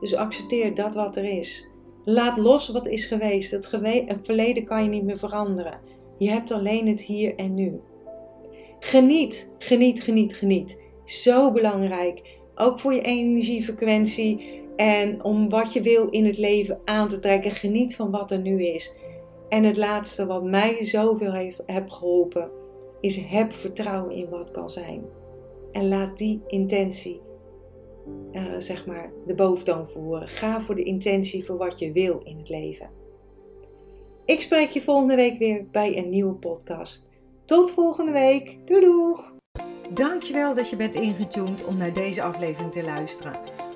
Dus 0.00 0.14
accepteer 0.14 0.74
dat 0.74 0.94
wat 0.94 1.16
er 1.16 1.24
is. 1.24 1.70
Laat 2.04 2.36
los 2.36 2.68
wat 2.68 2.86
is 2.86 3.06
geweest. 3.06 3.50
Het, 3.50 3.70
het 4.06 4.20
verleden 4.22 4.64
kan 4.64 4.82
je 4.82 4.88
niet 4.88 5.04
meer 5.04 5.18
veranderen. 5.18 5.80
Je 6.18 6.30
hebt 6.30 6.50
alleen 6.50 6.86
het 6.88 7.00
hier 7.00 7.34
en 7.34 7.54
nu. 7.54 7.80
Geniet, 8.80 9.52
geniet, 9.58 10.02
geniet, 10.02 10.34
geniet. 10.34 10.82
Zo 11.04 11.52
belangrijk. 11.52 12.38
Ook 12.54 12.80
voor 12.80 12.94
je 12.94 13.02
energiefrequentie 13.02 14.62
en 14.76 15.24
om 15.24 15.48
wat 15.48 15.72
je 15.72 15.80
wil 15.80 16.08
in 16.08 16.24
het 16.24 16.38
leven 16.38 16.80
aan 16.84 17.08
te 17.08 17.18
trekken. 17.18 17.50
Geniet 17.50 17.96
van 17.96 18.10
wat 18.10 18.30
er 18.30 18.40
nu 18.40 18.64
is. 18.64 18.96
En 19.48 19.64
het 19.64 19.76
laatste 19.76 20.26
wat 20.26 20.44
mij 20.44 20.84
zoveel 20.84 21.32
heeft 21.32 21.62
heb 21.66 21.90
geholpen, 21.90 22.50
is 23.00 23.16
heb 23.16 23.52
vertrouwen 23.52 24.14
in 24.14 24.28
wat 24.28 24.50
kan 24.50 24.70
zijn. 24.70 25.04
En 25.72 25.88
laat 25.88 26.18
die 26.18 26.42
intentie, 26.46 27.20
uh, 28.32 28.54
zeg 28.58 28.86
maar, 28.86 29.12
de 29.26 29.34
boventoon 29.34 29.86
voeren. 29.86 30.28
Ga 30.28 30.60
voor 30.60 30.74
de 30.74 30.82
intentie 30.82 31.44
voor 31.44 31.56
wat 31.56 31.78
je 31.78 31.92
wil 31.92 32.20
in 32.24 32.38
het 32.38 32.48
leven. 32.48 32.90
Ik 34.24 34.40
spreek 34.40 34.70
je 34.70 34.80
volgende 34.80 35.14
week 35.16 35.38
weer 35.38 35.66
bij 35.70 35.96
een 35.96 36.10
nieuwe 36.10 36.34
podcast. 36.34 37.08
Tot 37.44 37.70
volgende 37.70 38.12
week. 38.12 38.58
Doei 38.64 38.80
doeg! 38.80 39.32
Dankjewel 39.90 40.54
dat 40.54 40.70
je 40.70 40.76
bent 40.76 40.94
ingetuned 40.94 41.64
om 41.64 41.76
naar 41.76 41.92
deze 41.92 42.22
aflevering 42.22 42.72
te 42.72 42.82
luisteren. 42.82 43.53